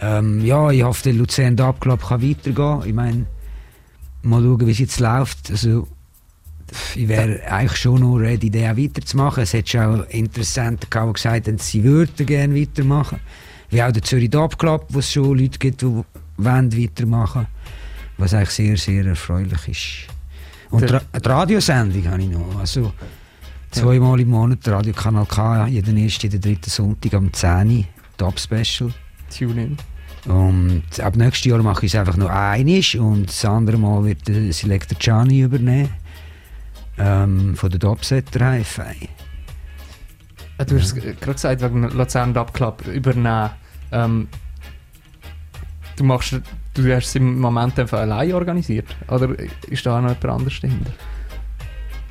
Ähm, 0.00 0.44
ja, 0.44 0.70
ich 0.70 0.84
hoffe, 0.84 1.02
der 1.02 1.14
Luzern 1.14 1.56
Dub 1.56 1.80
kann 1.80 2.22
weitergehen. 2.22 2.82
Ich 2.86 2.94
meine, 2.94 3.26
mal 4.22 4.40
schauen, 4.40 4.66
wie 4.66 4.70
es 4.70 4.78
jetzt 4.78 5.00
läuft. 5.00 5.50
Also, 5.50 5.88
ich 6.94 7.08
wäre 7.08 7.42
eigentlich 7.50 7.76
schon 7.76 8.00
noch 8.00 8.16
ready, 8.16 8.48
den 8.48 8.70
auch 8.70 8.76
weiterzumachen. 8.76 9.42
Es 9.42 9.52
hat 9.52 9.68
schon 9.68 10.02
auch 10.02 10.08
Interessenten 10.10 10.88
gehabt, 10.88 11.08
die 11.08 11.12
gesagt 11.14 11.48
haben, 11.48 11.58
sie 11.58 11.82
würden 11.82 12.24
gerne 12.24 12.54
weitermachen. 12.54 13.18
Wie 13.68 13.82
auch 13.82 13.90
der 13.90 14.02
Zürich 14.02 14.30
Dub 14.30 14.58
Club, 14.58 14.86
wo 14.90 15.00
es 15.00 15.12
schon 15.12 15.36
Leute 15.36 15.58
gibt, 15.58 15.82
die 15.82 16.04
wollen 16.36 16.76
weitermachen 16.76 17.48
Was 18.16 18.32
eigentlich 18.32 18.50
sehr, 18.50 18.76
sehr 18.76 19.04
erfreulich 19.04 19.68
ist. 19.68 20.19
Und 20.70 20.88
die, 20.88 20.98
die 21.20 21.28
Radiosendung 21.28 22.06
habe 22.08 22.22
ich 22.22 22.28
noch. 22.28 22.58
Also, 22.58 22.92
zweimal 23.70 24.20
im 24.20 24.28
Monat 24.28 24.66
Radio 24.68 24.92
Kanal 24.92 25.26
K, 25.26 25.66
jeden 25.66 25.96
ersten, 25.96 26.26
jeden 26.26 26.40
dritten 26.40 26.70
Sonntag 26.70 27.14
am 27.14 27.32
10 27.32 27.78
Uhr, 27.78 27.84
Top 28.16 28.38
Special. 28.38 28.92
Tune-in. 29.36 29.76
Und 30.26 31.00
ab 31.00 31.16
nächstes 31.16 31.44
Jahr 31.46 31.62
mache 31.62 31.86
ich 31.86 31.94
es 31.94 31.98
einfach 31.98 32.16
noch 32.16 32.28
einig 32.28 32.98
und 32.98 33.28
das 33.28 33.44
andere 33.44 33.78
Mal 33.78 34.04
wird 34.04 34.28
der 34.28 34.52
Selector 34.52 34.98
Gianni 34.98 35.40
übernehmen. 35.40 35.88
Ähm, 36.98 37.56
von 37.56 37.70
der 37.70 37.78
Dopsetter 37.78 38.44
Hi-Fi. 38.44 39.08
Äh, 40.58 40.66
Du 40.66 40.78
hast 40.78 40.94
gerade 40.94 41.32
gesagt, 41.32 41.62
wegen 41.62 41.84
Luzern 41.84 42.34
Dub 42.34 42.52
Club 42.52 42.86
übernehmen. 42.86 43.50
Ähm, 43.92 44.28
du, 45.96 46.04
machst, 46.04 46.38
du 46.74 46.94
hast 46.94 47.08
es 47.08 47.14
im 47.16 47.38
Moment 47.38 47.78
einfach 47.78 48.00
allein 48.00 48.32
organisiert? 48.32 48.96
Oder 49.08 49.30
ist 49.68 49.84
da 49.86 50.00
noch 50.00 50.08
jemand 50.08 50.24
anderes 50.24 50.60
dahinter? 50.60 50.92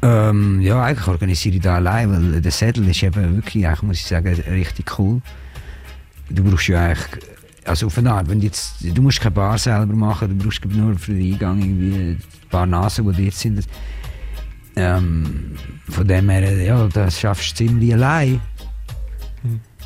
Ähm, 0.02 0.62
ja, 0.62 0.82
eigentlich 0.82 1.08
organisiere 1.08 1.56
ich 1.56 1.62
da 1.62 1.76
allein, 1.76 2.12
weil 2.12 2.42
der 2.42 2.52
Sädel 2.52 2.88
ist 2.88 3.04
eben 3.04 3.36
wirklich, 3.36 3.68
eigentlich 3.68 3.84
muss 3.84 3.98
ich 3.98 4.06
sagen, 4.06 4.34
richtig 4.34 4.98
cool. 4.98 5.22
Du 6.30 6.44
brauchst 6.44 6.68
ja 6.68 6.86
eigentlich, 6.86 7.24
also 7.66 7.88
auf 7.88 7.98
eine 7.98 8.14
Art, 8.14 8.30
wenn 8.30 8.40
du 8.40 8.46
jetzt, 8.46 8.76
du 8.82 9.02
musst 9.02 9.20
keine 9.20 9.32
Bar 9.32 9.58
selber 9.58 9.94
machen, 9.94 10.38
du 10.38 10.46
brauchst 10.46 10.64
nur 10.66 10.98
für 10.98 11.14
den 11.14 11.34
Eingang 11.34 11.60
irgendwie 11.60 11.96
ein 11.96 12.24
paar 12.50 12.66
Nasen, 12.66 13.12
die 13.12 13.24
dort 13.26 13.36
sind. 13.36 13.68
Ähm, 14.76 15.56
von 15.90 16.08
dem 16.08 16.30
her, 16.30 16.64
ja, 16.64 16.88
das 16.88 17.20
schaffst 17.20 17.52
du 17.60 17.66
ziemlich 17.66 17.94
allein. 17.94 18.40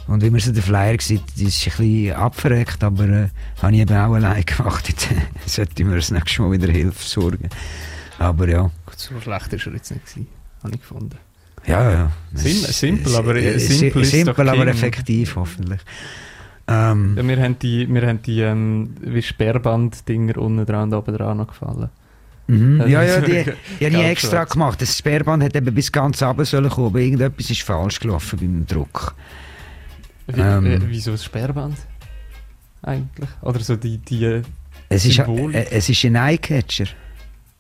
Und 0.08 0.22
wie 0.22 0.30
man 0.30 0.40
so 0.42 0.52
den 0.52 0.62
Flyer 0.62 0.98
sieht, 1.00 1.22
das 1.36 1.42
ist 1.44 1.66
ein 1.68 1.72
bisschen 1.78 2.14
abverreckt, 2.14 2.84
aber 2.84 3.04
äh, 3.08 3.28
habe 3.62 3.74
ich 3.74 3.80
eben 3.82 3.96
auch 3.98 4.14
allein 4.14 4.44
gemacht. 4.46 4.88
Jetzt 4.90 5.08
sollte 5.46 5.72
ich 5.78 5.86
mir 5.86 5.96
das 5.96 6.12
nächste 6.12 6.42
Mal 6.42 6.52
wieder 6.52 6.72
Hilfe 6.72 7.04
sorgen. 7.08 7.50
Aber 8.20 8.48
ja. 8.50 8.64
Gut, 8.86 8.98
so 9.00 9.20
schlecht 9.22 9.54
ist 9.54 9.66
er 9.66 9.74
jetzt 9.74 9.92
nicht 9.92 10.06
gewesen, 10.06 10.28
habe 10.62 10.74
ich 10.76 10.82
gefunden. 10.82 11.18
Ja, 11.66 11.92
ja. 11.92 12.12
Sim- 12.34 12.52
simpel, 12.66 13.16
aber 13.16 13.36
es- 13.38 13.68
simpel 13.70 14.04
simpel, 14.04 14.50
aber 14.50 14.68
effektiv, 14.68 15.36
hoffentlich. 15.38 15.80
Ähm, 16.68 17.14
Ja, 17.18 17.24
mir 17.24 17.42
haben 17.42 17.58
die, 17.60 17.88
mir 17.88 18.06
haben 18.08 18.22
die 18.22 18.42
ähm, 18.42 18.96
wie 19.02 19.22
Sperrband-Dinger 19.22 20.38
unten 20.38 20.66
dran 20.66 20.92
und 20.92 20.94
oben 20.94 21.16
dran 21.16 21.38
noch 21.38 21.48
gefallen. 21.48 21.90
mhm. 22.48 22.82
Also, 22.82 22.92
Ja, 22.94 23.04
ja, 23.04 23.22
die, 23.22 23.46
die 23.80 23.86
habe 23.86 23.96
ich 23.98 24.04
extra 24.04 24.44
gemacht. 24.44 24.82
Das 24.82 24.98
Sperrband 24.98 25.44
hat 25.44 25.56
eben 25.56 25.74
bis 25.74 25.92
ganz 25.92 26.22
runter 26.22 26.46
sollen 26.46 26.70
kommen, 26.70 26.88
aber 26.88 27.00
irgendetwas 27.00 27.50
ist 27.50 27.62
falsch 27.62 28.00
gelaufen 28.02 28.40
beim 28.40 28.66
Druck. 28.68 29.14
Wie, 30.28 30.40
Ähm. 30.40 30.66
äh, 30.66 30.80
wieso 30.86 31.12
das 31.12 31.24
Sperrband? 31.24 31.78
Eigentlich? 32.82 33.30
Oder 33.42 33.60
so 33.60 33.76
die... 33.76 33.98
die 33.98 34.26
äh, 34.26 34.42
Es 34.90 35.06
ist, 35.06 35.20
äh, 35.20 35.66
es 35.72 35.90
ist 35.90 36.04
ein 36.06 36.16
Eyecatcher. 36.16 36.88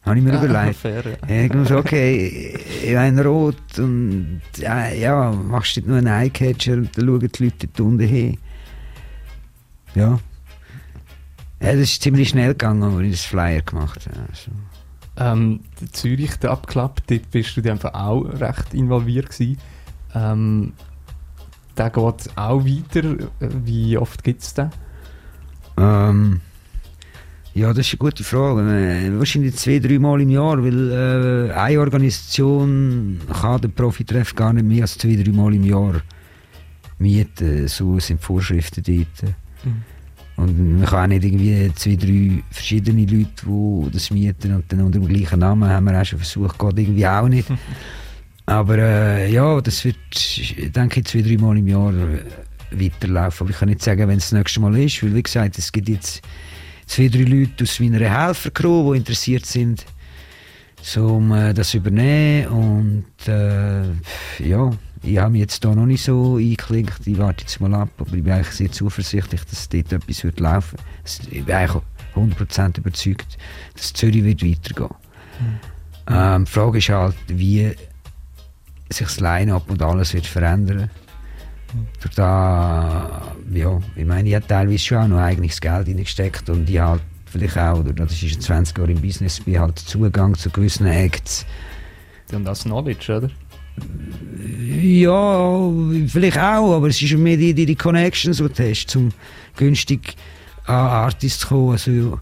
Habe 0.06 0.18
ich 0.18 0.24
mir 0.24 0.38
ah, 0.38 0.44
überlegt. 0.44 0.76
fair, 0.76 1.04
ja. 1.30 1.44
Ich 1.46 1.54
muss 1.54 1.72
okay, 1.72 2.60
ich 2.84 2.94
meine 2.94 3.24
rot 3.24 3.56
und 3.78 4.42
ja, 4.58 4.90
ja, 4.90 5.32
machst 5.32 5.78
du 5.78 5.82
nur 5.82 5.98
einen 5.98 6.08
Eyecatcher 6.08 6.74
und 6.74 6.98
dann 6.98 7.06
schauen 7.08 7.20
die 7.20 7.44
Leute 7.44 7.68
dort 7.68 7.80
unten 7.80 8.08
hin. 8.08 8.38
Ja. 9.96 10.20
Ja, 11.62 11.72
das 11.72 11.84
ist 11.84 12.04
ziemlich 12.04 12.30
schnell 12.30 12.50
gegangen, 12.50 12.84
als 12.84 13.02
ich 13.06 13.12
das 13.12 13.24
Flyer 13.24 13.62
gemacht 13.62 14.06
habe. 14.08 14.28
Also. 14.30 14.52
Ähm, 15.16 15.62
Zürich, 15.94 16.36
der 16.38 16.52
abgeklappt, 16.52 17.10
dort 17.10 17.32
bist 17.32 17.56
du 17.56 17.72
einfach 17.72 17.94
auch 17.94 18.24
recht 18.24 18.74
involviert 18.74 19.30
gewesen. 19.30 19.58
Ähm, 20.14 20.74
der 21.78 21.90
geht 21.90 22.30
auch 22.38 22.66
weiter. 22.66 23.16
Wie 23.40 23.98
oft 23.98 24.24
gibt 24.24 24.42
es 24.42 24.54
den? 24.54 24.70
Ähm, 25.78 26.42
Ja, 27.56 27.72
das 27.72 27.86
ist 27.86 27.94
eine 27.94 28.00
gute 28.00 28.24
Frage. 28.24 28.62
Äh, 28.62 29.20
wahrscheinlich 29.20 29.56
zwei, 29.58 29.78
drei 29.78 30.00
Mal 30.00 30.22
im 30.22 30.30
Jahr, 30.30 30.64
weil 30.64 30.92
äh, 30.92 31.54
eine 31.54 31.80
Organisation 31.80 33.20
kann 33.32 33.62
den 33.62 33.72
Profitreff 33.72 34.34
gar 34.34 34.54
nicht 34.54 34.66
mehr 34.66 34.82
als 34.84 34.98
zwei, 34.98 35.16
drei 35.16 35.32
Mal 35.32 35.54
im 35.54 35.64
Jahr 35.64 36.02
mieten. 36.98 37.68
So 37.68 38.00
sind 38.00 38.20
die 38.20 38.26
Vorschriften 38.26 38.84
dort. 38.84 39.34
Mhm. 39.64 39.84
Und 40.36 40.80
man 40.80 40.86
kann 40.88 41.04
auch 41.04 41.08
nicht 41.08 41.26
irgendwie 41.26 41.72
zwei, 41.76 41.96
drei 41.96 42.44
verschiedene 42.50 43.06
Leute, 43.06 43.46
die 43.46 43.92
das 43.92 44.10
mieten 44.10 44.56
und 44.56 44.72
dann 44.72 44.82
unter 44.82 44.98
dem 44.98 45.08
gleichen 45.08 45.40
Namen 45.40 45.70
haben 45.70 45.86
wir 45.86 46.02
auch 46.02 46.06
schon 46.06 46.18
versucht, 46.18 46.58
geht 46.58 46.80
irgendwie 46.80 47.08
auch 47.08 47.28
nicht. 47.28 47.48
Aber 48.46 48.78
äh, 48.78 49.32
ja, 49.32 49.62
das 49.62 49.86
wird, 49.86 49.98
denke 50.76 51.00
ich, 51.00 51.06
zwei, 51.06 51.22
drei 51.22 51.38
Mal 51.38 51.58
im 51.58 51.68
Jahr 51.68 51.94
äh, 51.94 52.20
weiterlaufen. 52.72 53.46
Aber 53.46 53.52
ich 53.52 53.58
kann 53.60 53.70
nicht 53.70 53.82
sagen, 53.82 54.08
wenn 54.08 54.18
es 54.18 54.30
das 54.30 54.38
nächste 54.38 54.60
Mal 54.60 54.78
ist, 54.78 55.02
weil 55.04 55.16
wie 55.16 55.24
gesagt, 55.24 55.58
es 55.58 55.72
gibt 55.72 55.90
jetzt 55.90 56.22
zwei, 56.86 57.08
drei 57.08 57.24
Leute 57.24 57.64
aus 57.64 57.80
meiner 57.80 58.00
Helfercrew, 58.00 58.94
die 58.94 59.00
interessiert 59.00 59.46
sind, 59.46 59.86
um 60.98 61.32
äh, 61.32 61.54
das 61.54 61.70
zu 61.70 61.78
übernehmen. 61.78 62.48
Und 62.48 63.28
äh, 63.28 63.84
ja, 64.40 64.72
ich 65.04 65.18
habe 65.18 65.32
mich 65.32 65.42
jetzt 65.42 65.64
hier 65.64 65.76
noch 65.76 65.86
nicht 65.86 66.04
so 66.04 66.38
eingeklinkt. 66.38 67.06
Ich 67.06 67.18
warte 67.18 67.44
jetzt 67.44 67.62
mal 67.62 67.74
ab, 67.74 67.90
aber 67.98 68.14
ich 68.14 68.24
bin 68.24 68.34
eigentlich 68.34 68.56
sehr 68.56 68.72
zuversichtlich, 68.72 69.44
dass 69.46 69.70
dort 69.70 69.94
etwas 69.94 70.24
wird 70.24 70.40
laufen 70.40 70.78
wird. 70.78 71.34
Ich 71.34 71.46
bin 71.46 71.56
eigentlich 71.56 71.82
100% 72.16 72.78
überzeugt, 72.78 73.38
dass 73.76 73.94
Zürich 73.94 74.24
wird 74.24 74.44
weitergehen 74.44 74.96
ähm, 76.08 76.46
Die 76.46 76.52
Frage 76.52 76.78
ist 76.78 76.90
halt, 76.90 77.16
wie 77.28 77.72
sich 78.94 79.08
das 79.08 79.20
Line-Up 79.20 79.70
und 79.70 79.82
alles 79.82 80.14
wird 80.14 80.26
verändern. 80.26 80.90
Durch 82.02 82.14
da, 82.16 83.36
ja, 83.52 83.80
ich 83.96 84.06
meine, 84.06 84.30
ich 84.30 84.36
habe 84.36 84.46
teilweise 84.46 84.80
schon 84.80 84.98
auch 84.98 85.08
noch 85.08 85.20
eigenes 85.20 85.60
Geld 85.60 85.88
reingesteckt 85.88 86.50
und 86.50 86.70
ich 86.70 86.80
halt 86.80 87.02
vielleicht 87.26 87.58
auch, 87.58 87.80
oder 87.80 87.94
das 87.94 88.22
ist 88.22 88.42
20 88.42 88.78
Jahre 88.78 88.92
im 88.92 89.02
Business, 89.02 89.40
bin 89.40 89.60
halt 89.60 89.80
Zugang 89.80 90.36
zu 90.36 90.50
gewissen 90.52 90.86
Acts. 90.86 91.46
Und 92.32 92.46
das 92.46 92.64
Knowledge, 92.64 93.18
oder? 93.18 93.30
Ja, 94.70 95.72
vielleicht 96.08 96.38
auch, 96.38 96.76
aber 96.76 96.88
es 96.88 97.02
ist 97.02 97.18
mehr 97.18 97.38
die, 97.38 97.54
die, 97.54 97.66
die 97.66 97.76
Connections, 97.76 98.38
die 98.38 98.48
du 98.48 98.70
hast, 98.70 98.96
um 98.96 99.10
günstig 99.56 100.16
an 100.66 100.76
Artists 100.76 101.40
zu 101.40 101.48
kommen. 101.48 101.72
Also, 101.72 102.20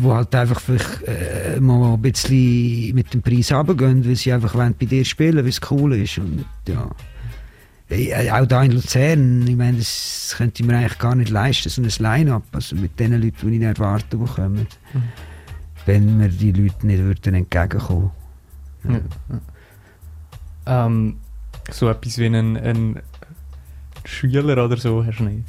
wo 0.00 0.14
halt 0.14 0.34
einfach 0.34 0.60
vielleicht 0.60 1.02
äh, 1.02 1.60
mal 1.60 1.94
ein 1.94 2.02
bisschen 2.02 2.94
mit 2.94 3.12
dem 3.14 3.22
Preis 3.22 3.52
runtergehen, 3.52 4.06
weil 4.06 4.16
sie 4.16 4.32
einfach 4.32 4.54
wollen 4.54 4.74
bei 4.78 4.86
dir 4.86 5.04
spielen 5.04 5.36
weil 5.36 5.48
es 5.48 5.60
cool 5.70 5.94
ist. 5.94 6.18
Und, 6.18 6.44
ja. 6.68 6.90
Äh, 7.90 8.30
Auch 8.30 8.46
da 8.46 8.62
in 8.62 8.72
Luzern, 8.72 9.46
ich 9.46 9.56
meine, 9.56 9.78
das 9.78 10.34
könnte 10.36 10.62
ich 10.62 10.66
mir 10.66 10.76
eigentlich 10.76 10.98
gar 10.98 11.14
nicht 11.14 11.30
leisten, 11.30 11.68
so 11.68 11.82
ein 11.82 11.88
Line-Up, 11.88 12.44
also 12.52 12.76
mit 12.76 12.98
den 12.98 13.12
Leuten, 13.12 13.36
die 13.42 13.54
ich 13.54 13.60
nicht 13.60 13.78
erwarte, 13.78 14.16
die 14.16 14.24
kommen. 14.24 14.66
Wenn 15.86 16.16
mir 16.16 16.28
die 16.28 16.52
Leute 16.52 16.86
nicht 16.86 17.02
würden 17.02 17.34
entgegenkommen 17.34 18.10
Ja. 18.84 19.00
Ähm, 20.86 21.16
so 21.70 21.88
etwas 21.88 22.18
wie 22.18 22.26
einen, 22.26 22.56
einen 22.56 23.00
Schüler 24.04 24.64
oder 24.64 24.76
so 24.76 25.04
hast 25.04 25.18
du 25.20 25.24
nicht, 25.24 25.44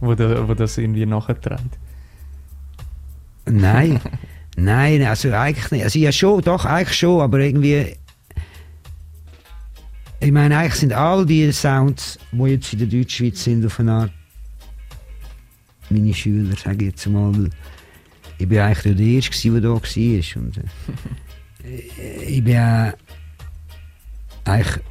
wo, 0.00 0.14
da, 0.14 0.48
wo 0.48 0.54
das 0.54 0.78
irgendwie 0.78 1.06
nachträgt. 1.06 1.78
Nein, 3.50 4.00
nein, 4.56 5.02
also 5.02 5.32
eigentlich 5.32 5.70
nicht. 5.72 5.84
Also 5.84 5.98
ja 5.98 6.12
schon, 6.12 6.42
doch, 6.42 6.64
eigentlich 6.64 6.96
schon, 6.96 7.20
aber 7.20 7.40
irgendwie. 7.40 7.96
Ich 10.20 10.30
meine, 10.30 10.58
eigentlich 10.58 10.74
sind 10.74 10.92
all 10.92 11.26
die 11.26 11.50
Sounds, 11.50 12.18
die 12.30 12.44
jetzt 12.44 12.72
in 12.72 12.78
der 12.78 12.88
Deutschschweiz 12.88 13.42
sind, 13.42 13.66
auf 13.66 13.80
eine 13.80 13.92
Art 13.92 14.12
meine 15.92 16.14
Schüler, 16.14 16.56
sage 16.56 16.86
ich 16.86 16.90
jetzt 16.92 17.06
mal. 17.06 17.50
Ich 18.38 18.48
bin 18.48 18.58
eigentlich 18.58 18.96
der 18.96 19.06
Erste, 19.06 19.50
der 19.50 19.60
da 19.60 19.68
war. 19.68 20.42
Und, 20.42 20.56
äh, 21.64 22.22
ich 22.26 22.44
bin 22.44 22.56
auch 22.56 22.92
eigentlich 24.44 24.82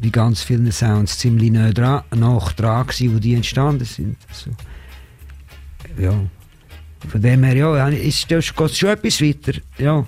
bei 0.00 0.08
ganz 0.08 0.42
vielen 0.42 0.72
Sounds 0.72 1.18
ziemlich 1.18 1.52
nah 1.52 1.70
dran, 1.70 2.02
nach 2.14 2.52
dran 2.52 2.86
gewesen, 2.86 3.14
wo 3.14 3.18
die 3.18 3.34
entstanden 3.34 3.84
sind. 3.84 4.16
Also, 4.28 4.50
ja. 5.98 6.14
Von 7.08 7.20
dem 7.20 7.42
her, 7.44 7.56
ja, 7.56 7.88
ist, 7.88 8.30
da 8.30 8.38
geht 8.38 8.76
schon 8.76 8.88
etwas 8.88 9.20
weiter. 9.20 9.60
Ja. 9.78 10.06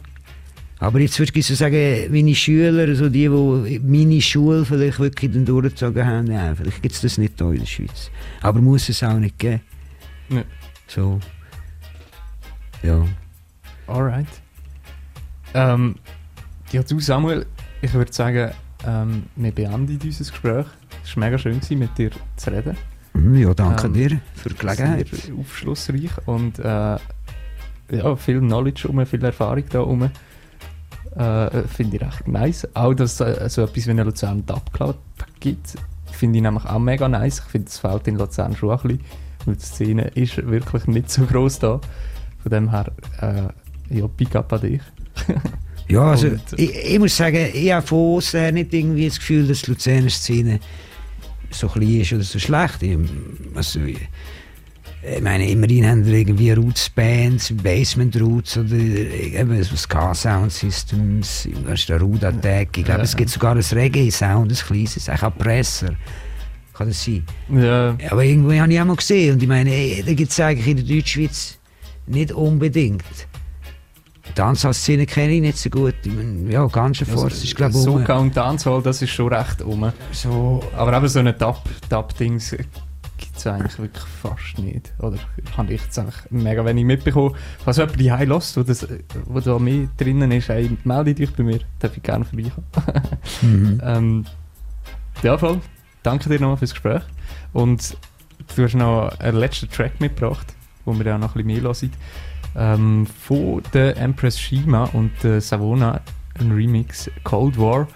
Aber 0.78 1.00
jetzt 1.00 1.18
würde 1.18 1.32
ich 1.34 1.46
so 1.46 1.54
sagen, 1.54 2.06
meine 2.10 2.34
Schüler, 2.34 2.82
also 2.82 3.08
die, 3.08 3.28
die 3.28 3.80
meine 3.82 4.20
Schule 4.20 4.64
vielleicht 4.64 4.98
wirklich 4.98 5.32
dann 5.32 5.46
durchgezogen 5.46 6.06
haben, 6.06 6.30
ja, 6.30 6.54
vielleicht 6.54 6.82
gibt 6.82 6.94
es 6.94 7.00
das 7.00 7.16
nicht 7.16 7.34
hier 7.38 7.50
in 7.50 7.60
der 7.60 7.66
Schweiz. 7.66 8.10
Aber 8.42 8.60
muss 8.60 8.88
es 8.88 9.02
auch 9.02 9.18
nicht 9.18 9.38
geben. 9.38 9.60
Ja. 10.28 10.44
So. 10.86 11.18
Ja. 12.82 13.06
Alright. 13.86 14.26
Ähm, 15.54 15.94
ja, 16.72 16.82
du 16.82 17.00
Samuel, 17.00 17.46
ich 17.80 17.94
würde 17.94 18.12
sagen, 18.12 18.50
ähm, 18.86 19.24
wir 19.36 19.52
beenden 19.52 19.98
unser 20.02 20.30
Gespräch. 20.30 20.66
Es 21.02 21.16
war 21.16 21.24
mega 21.24 21.38
schön, 21.38 21.60
mit 21.70 21.96
dir 21.96 22.10
zu 22.36 22.50
reden. 22.50 22.76
Ja, 23.34 23.54
danke 23.54 23.86
Ähm, 23.86 23.92
dir 23.94 24.20
für 24.34 24.48
die 24.50 24.54
Gelegenheit. 24.56 25.08
Sehr 25.08 25.34
aufschlussreich 25.34 26.10
und 26.26 26.58
äh, 26.58 26.96
ja, 27.90 28.16
viel 28.16 28.40
Knowledge 28.40 28.88
um, 28.88 29.04
viel 29.06 29.24
Erfahrung 29.24 29.64
da 29.70 29.80
rum. 29.80 30.10
Äh, 31.16 31.62
finde 31.62 31.96
ich 31.96 32.02
recht 32.02 32.28
nice. 32.28 32.68
Auch, 32.74 32.92
dass 32.94 33.20
es 33.20 33.20
äh, 33.20 33.48
so 33.48 33.62
etwas 33.62 33.86
wie 33.86 33.90
eine 33.90 34.02
Luzern 34.04 34.44
Dub 34.44 34.70
Club 34.72 34.98
gibt, 35.40 35.74
finde 36.12 36.38
ich 36.38 36.42
nämlich 36.42 36.64
auch 36.66 36.78
mega 36.78 37.08
nice. 37.08 37.38
Ich 37.38 37.50
finde, 37.50 37.68
es 37.68 37.78
fehlt 37.78 38.06
in 38.06 38.16
Luzern 38.16 38.54
schon 38.54 38.70
ein 38.70 38.76
bisschen, 38.82 39.00
weil 39.46 39.54
die 39.56 39.62
Szene 39.64 40.02
ist 40.08 40.36
wirklich 40.46 40.86
nicht 40.86 41.10
so 41.10 41.22
groß 41.24 41.58
da. 41.60 41.80
Von 42.42 42.50
dem 42.52 42.70
her, 42.70 42.92
äh, 43.20 43.96
ja, 43.98 44.06
Big 44.08 44.34
up 44.36 44.52
an 44.52 44.60
dich. 44.60 44.82
Ja, 45.88 46.10
also 46.10 46.28
Und- 46.28 46.40
ich, 46.56 46.92
ich 46.92 46.98
muss 46.98 47.16
sagen, 47.16 47.48
ich 47.52 47.72
habe 47.72 47.86
von 47.86 48.16
außen 48.16 48.52
nicht 48.54 48.74
irgendwie 48.74 49.06
das 49.08 49.18
Gefühl, 49.18 49.46
dass 49.46 49.62
die 49.62 49.70
Luzerner 49.70 50.10
Szene 50.10 50.60
so 51.58 51.68
klein 51.68 52.00
ist 52.00 52.12
oder 52.12 52.22
so 52.22 52.38
schlecht. 52.38 52.82
Ich, 52.82 52.96
also, 53.54 53.80
ich, 53.80 53.98
meine, 55.20 55.48
immerhin 55.48 55.86
haben 55.88 56.04
wir 56.04 56.14
irgendwie 56.14 56.50
Roots-Bands, 56.50 57.54
Basement 57.62 58.20
Roots 58.20 58.56
oder 58.58 58.74
eben 58.74 59.62
so 59.62 59.76
Ska 59.76 60.14
Sound 60.14 60.52
Systems, 60.52 61.48
was 61.64 61.80
ist 61.80 61.88
der 61.88 62.00
Root 62.00 62.24
Attack. 62.24 62.76
Ich 62.78 62.84
glaube, 62.84 63.00
Ja. 63.00 63.04
es 63.04 63.16
gibt 63.16 63.30
sogar 63.30 63.54
ein 63.54 63.60
Reggae-Sound, 63.62 64.50
ein 64.50 64.56
kleines, 64.56 65.08
auch 65.08 65.36
Presser. 65.36 65.94
Kann 66.74 66.88
das 66.88 67.04
sein? 67.04 67.24
Ja, 67.52 67.96
Ja, 68.00 68.10
aber 68.10 68.24
irgendwie 68.24 68.60
habe 68.60 68.72
ich 68.72 68.80
auch 68.80 68.84
mal 68.84 68.96
gesehen 68.96 69.34
und 69.34 69.42
ich 69.42 69.48
meine, 69.48 69.70
ey, 69.70 70.02
da 70.04 70.12
gibt 70.12 70.30
es 70.30 70.40
eigentlich 70.40 70.66
in 70.66 70.76
der 70.86 70.96
Deutschschweiz 70.96 71.58
nicht 72.06 72.32
unbedingt. 72.32 73.02
Die 74.36 74.40
Anzahlszene 74.40 75.06
kenne 75.06 75.34
ich 75.34 75.40
nicht 75.40 75.58
so 75.58 75.70
gut. 75.70 75.94
Ich 76.04 76.12
meine, 76.12 76.50
ja, 76.50 76.66
ganz 76.66 76.98
Force 77.02 77.44
ist 77.44 77.56
glaube 77.56 77.72
ich 77.72 77.78
Soca 77.78 78.18
und 78.18 78.36
Dancehall, 78.36 78.82
das 78.82 79.02
ist 79.02 79.10
schon 79.10 79.32
recht 79.32 79.62
um. 79.62 79.92
so. 80.12 80.62
Aber 80.76 80.96
eben 80.96 81.08
so 81.08 81.18
eine 81.20 81.32
Dub-Dings 81.32 82.54
gibt 83.18 83.36
es 83.36 83.46
eigentlich 83.46 83.78
wirklich 83.78 84.04
fast 84.04 84.58
nicht. 84.58 84.92
Oder 84.98 85.18
habe 85.56 85.72
ich 85.72 85.82
jetzt 85.82 85.98
eigentlich 85.98 86.16
mega 86.30 86.64
wenig 86.64 86.84
mitbekommen. 86.84 87.34
Falls 87.64 87.76
jemand 87.76 88.00
die 88.00 88.12
High 88.12 88.28
lost, 88.28 88.56
wo, 88.56 88.62
das, 88.62 88.86
wo 89.24 89.40
da 89.40 89.58
mehr 89.58 89.88
drinnen 89.96 90.30
ist, 90.32 90.48
hey, 90.48 90.70
melde 90.84 91.14
dich 91.14 91.32
bei 91.32 91.42
mir. 91.42 91.60
Darf 91.78 91.96
ich 91.96 92.02
gerne 92.02 92.24
vorbeikommen. 92.24 92.66
Mhm. 93.42 93.80
ähm, 93.82 94.26
ja, 95.22 95.36
voll. 95.36 95.60
Danke 96.02 96.28
dir 96.28 96.40
nochmal 96.40 96.56
fürs 96.56 96.72
Gespräch. 96.72 97.02
Und 97.52 97.96
du 98.54 98.62
hast 98.62 98.74
noch 98.74 99.08
einen 99.18 99.38
letzten 99.38 99.68
Track 99.70 100.00
mitgebracht, 100.00 100.54
wo 100.84 100.98
wir 100.98 101.14
auch 101.14 101.18
noch 101.18 101.34
ein 101.34 101.44
bisschen 101.44 101.46
mehr 101.46 101.60
hören. 101.60 101.92
Ähm, 102.56 103.06
von 103.06 103.62
der 103.74 103.96
Empress 103.96 104.40
Shima 104.40 104.84
und 104.84 105.12
der 105.22 105.40
Savona, 105.40 106.00
ein 106.38 106.52
Remix 106.52 107.10
Cold 107.22 107.58
War. 107.58 107.86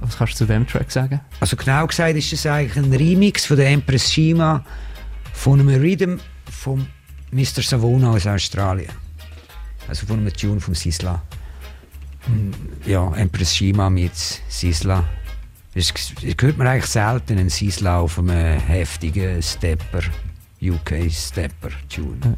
Was 0.00 0.16
kannst 0.18 0.34
du 0.34 0.38
zu 0.38 0.46
dem 0.46 0.66
Track 0.66 0.90
sagen? 0.90 1.20
Also 1.40 1.56
genau 1.56 1.86
gesagt 1.86 2.16
ist 2.16 2.32
das 2.32 2.46
eigentlich 2.46 2.76
ein 2.76 2.92
Remix 2.92 3.46
von 3.46 3.56
der 3.56 3.70
Empress 3.70 4.12
Shima 4.12 4.64
von 5.32 5.60
einem 5.60 5.80
Rhythm 5.80 6.16
von 6.50 6.86
Mr. 7.32 7.62
Savona 7.62 8.12
aus 8.12 8.26
Australien. 8.26 8.90
Also 9.88 10.06
von 10.06 10.20
einem 10.20 10.32
Tune 10.32 10.60
vom 10.60 10.74
Sisla. 10.74 11.22
Ja, 12.84 13.12
Empress 13.14 13.54
Shima 13.54 13.88
mit 13.88 14.16
Sisla. 14.48 15.04
Das, 15.74 15.92
hört 16.40 16.58
man 16.58 16.66
eigentlich 16.66 16.86
selten, 16.86 17.38
einen 17.38 17.50
Sisla 17.50 18.00
auf 18.00 18.18
einem 18.18 18.58
heftigen 18.60 19.42
Stepper, 19.42 20.00
UK 20.60 21.10
Stepper 21.10 21.70
Tune. 21.88 22.36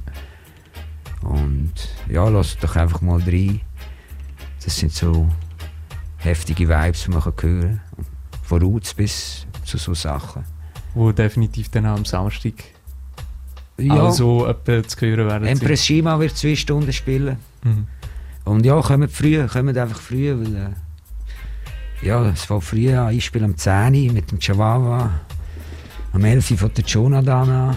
Und 1.23 1.73
ja, 2.09 2.29
lasst 2.29 2.63
doch 2.63 2.77
einfach 2.77 3.01
mal 3.01 3.21
rein. 3.21 3.61
Das 4.65 4.77
sind 4.77 4.93
so 4.93 5.29
heftige 6.19 6.69
Vibes, 6.69 7.05
die 7.05 7.11
man 7.11 7.23
kann 7.23 7.33
hören 7.41 7.81
kann. 7.97 8.07
Von 8.43 8.63
Roots 8.63 8.95
bis 8.95 9.47
zu 9.65 9.79
so 9.79 9.95
Sachen. 9.95 10.45
Wo 10.95 11.13
definitiv 11.13 11.69
dann 11.69 11.87
auch 11.87 11.97
am 11.97 12.05
Samstag 12.05 12.55
Ja, 13.79 14.05
also 14.07 14.47
etwa 14.47 14.83
zu 14.83 15.01
hören 15.01 15.29
werden. 15.29 15.49
Empress 15.49 15.85
Shima 15.85 16.19
wird 16.19 16.37
zwei 16.37 16.57
Stunden 16.57 16.93
spielen. 16.93 17.37
Mhm. 17.63 17.87
Und 18.45 18.65
ja, 18.65 18.81
kommt 18.81 19.13
früh, 19.13 19.47
kommt 19.47 19.77
einfach 19.77 20.01
früh, 20.01 20.31
weil 20.31 20.57
äh, 20.57 22.07
ja, 22.07 22.25
es 22.31 22.49
war 22.49 22.61
früh 22.61 22.95
an. 22.95 23.15
Ich 23.15 23.27
spiele 23.27 23.45
am 23.45 23.57
10 23.57 23.95
Uhr 23.95 24.13
mit 24.13 24.31
dem 24.31 24.39
Chihuahua, 24.39 25.11
am 26.13 26.25
11 26.25 26.53
Uhr 26.53 26.59
von 26.59 26.75
der 26.75 26.85
Jonathan 26.85 27.51
an. 27.51 27.77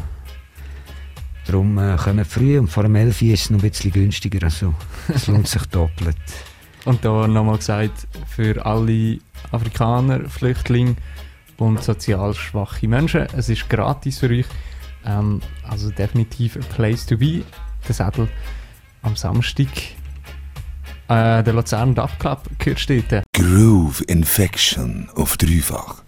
Darum 1.51 1.77
äh, 1.79 1.97
kommen 1.97 2.23
früh 2.23 2.57
und 2.57 2.69
vor 2.69 2.83
dem 2.83 2.95
11 2.95 3.23
Uhr 3.23 3.33
ist 3.33 3.41
es 3.41 3.49
noch 3.49 3.61
ein 3.61 3.69
bisschen 3.69 3.91
günstiger. 3.91 4.43
Also 4.43 4.73
es 5.13 5.27
lohnt 5.27 5.49
sich 5.49 5.65
doppelt. 5.65 6.15
Und 6.85 7.03
da 7.03 7.27
nochmal 7.27 7.57
gesagt, 7.57 8.07
für 8.27 8.65
alle 8.65 9.19
Afrikaner, 9.51 10.27
Flüchtlinge 10.29 10.95
und 11.57 11.83
sozial 11.83 12.33
schwache 12.33 12.87
Menschen, 12.87 13.27
es 13.37 13.49
ist 13.49 13.69
gratis 13.69 14.17
für 14.19 14.29
euch. 14.29 14.47
Ähm, 15.05 15.41
also 15.61 15.91
definitiv 15.91 16.55
a 16.55 16.73
place 16.73 17.05
to 17.05 17.17
be. 17.17 17.43
Der 17.87 17.93
Sädel 17.93 18.29
am 19.03 19.15
Samstag. 19.15 19.67
Äh, 21.09 21.43
der 21.43 21.53
Luzern 21.53 21.93
Dub 21.93 22.17
Club 22.17 22.49
gehört 22.57 23.11
dort. 23.11 23.25
Groove 23.33 24.01
Infection 24.07 25.09
auf 25.15 25.37
dreifach. 25.37 25.97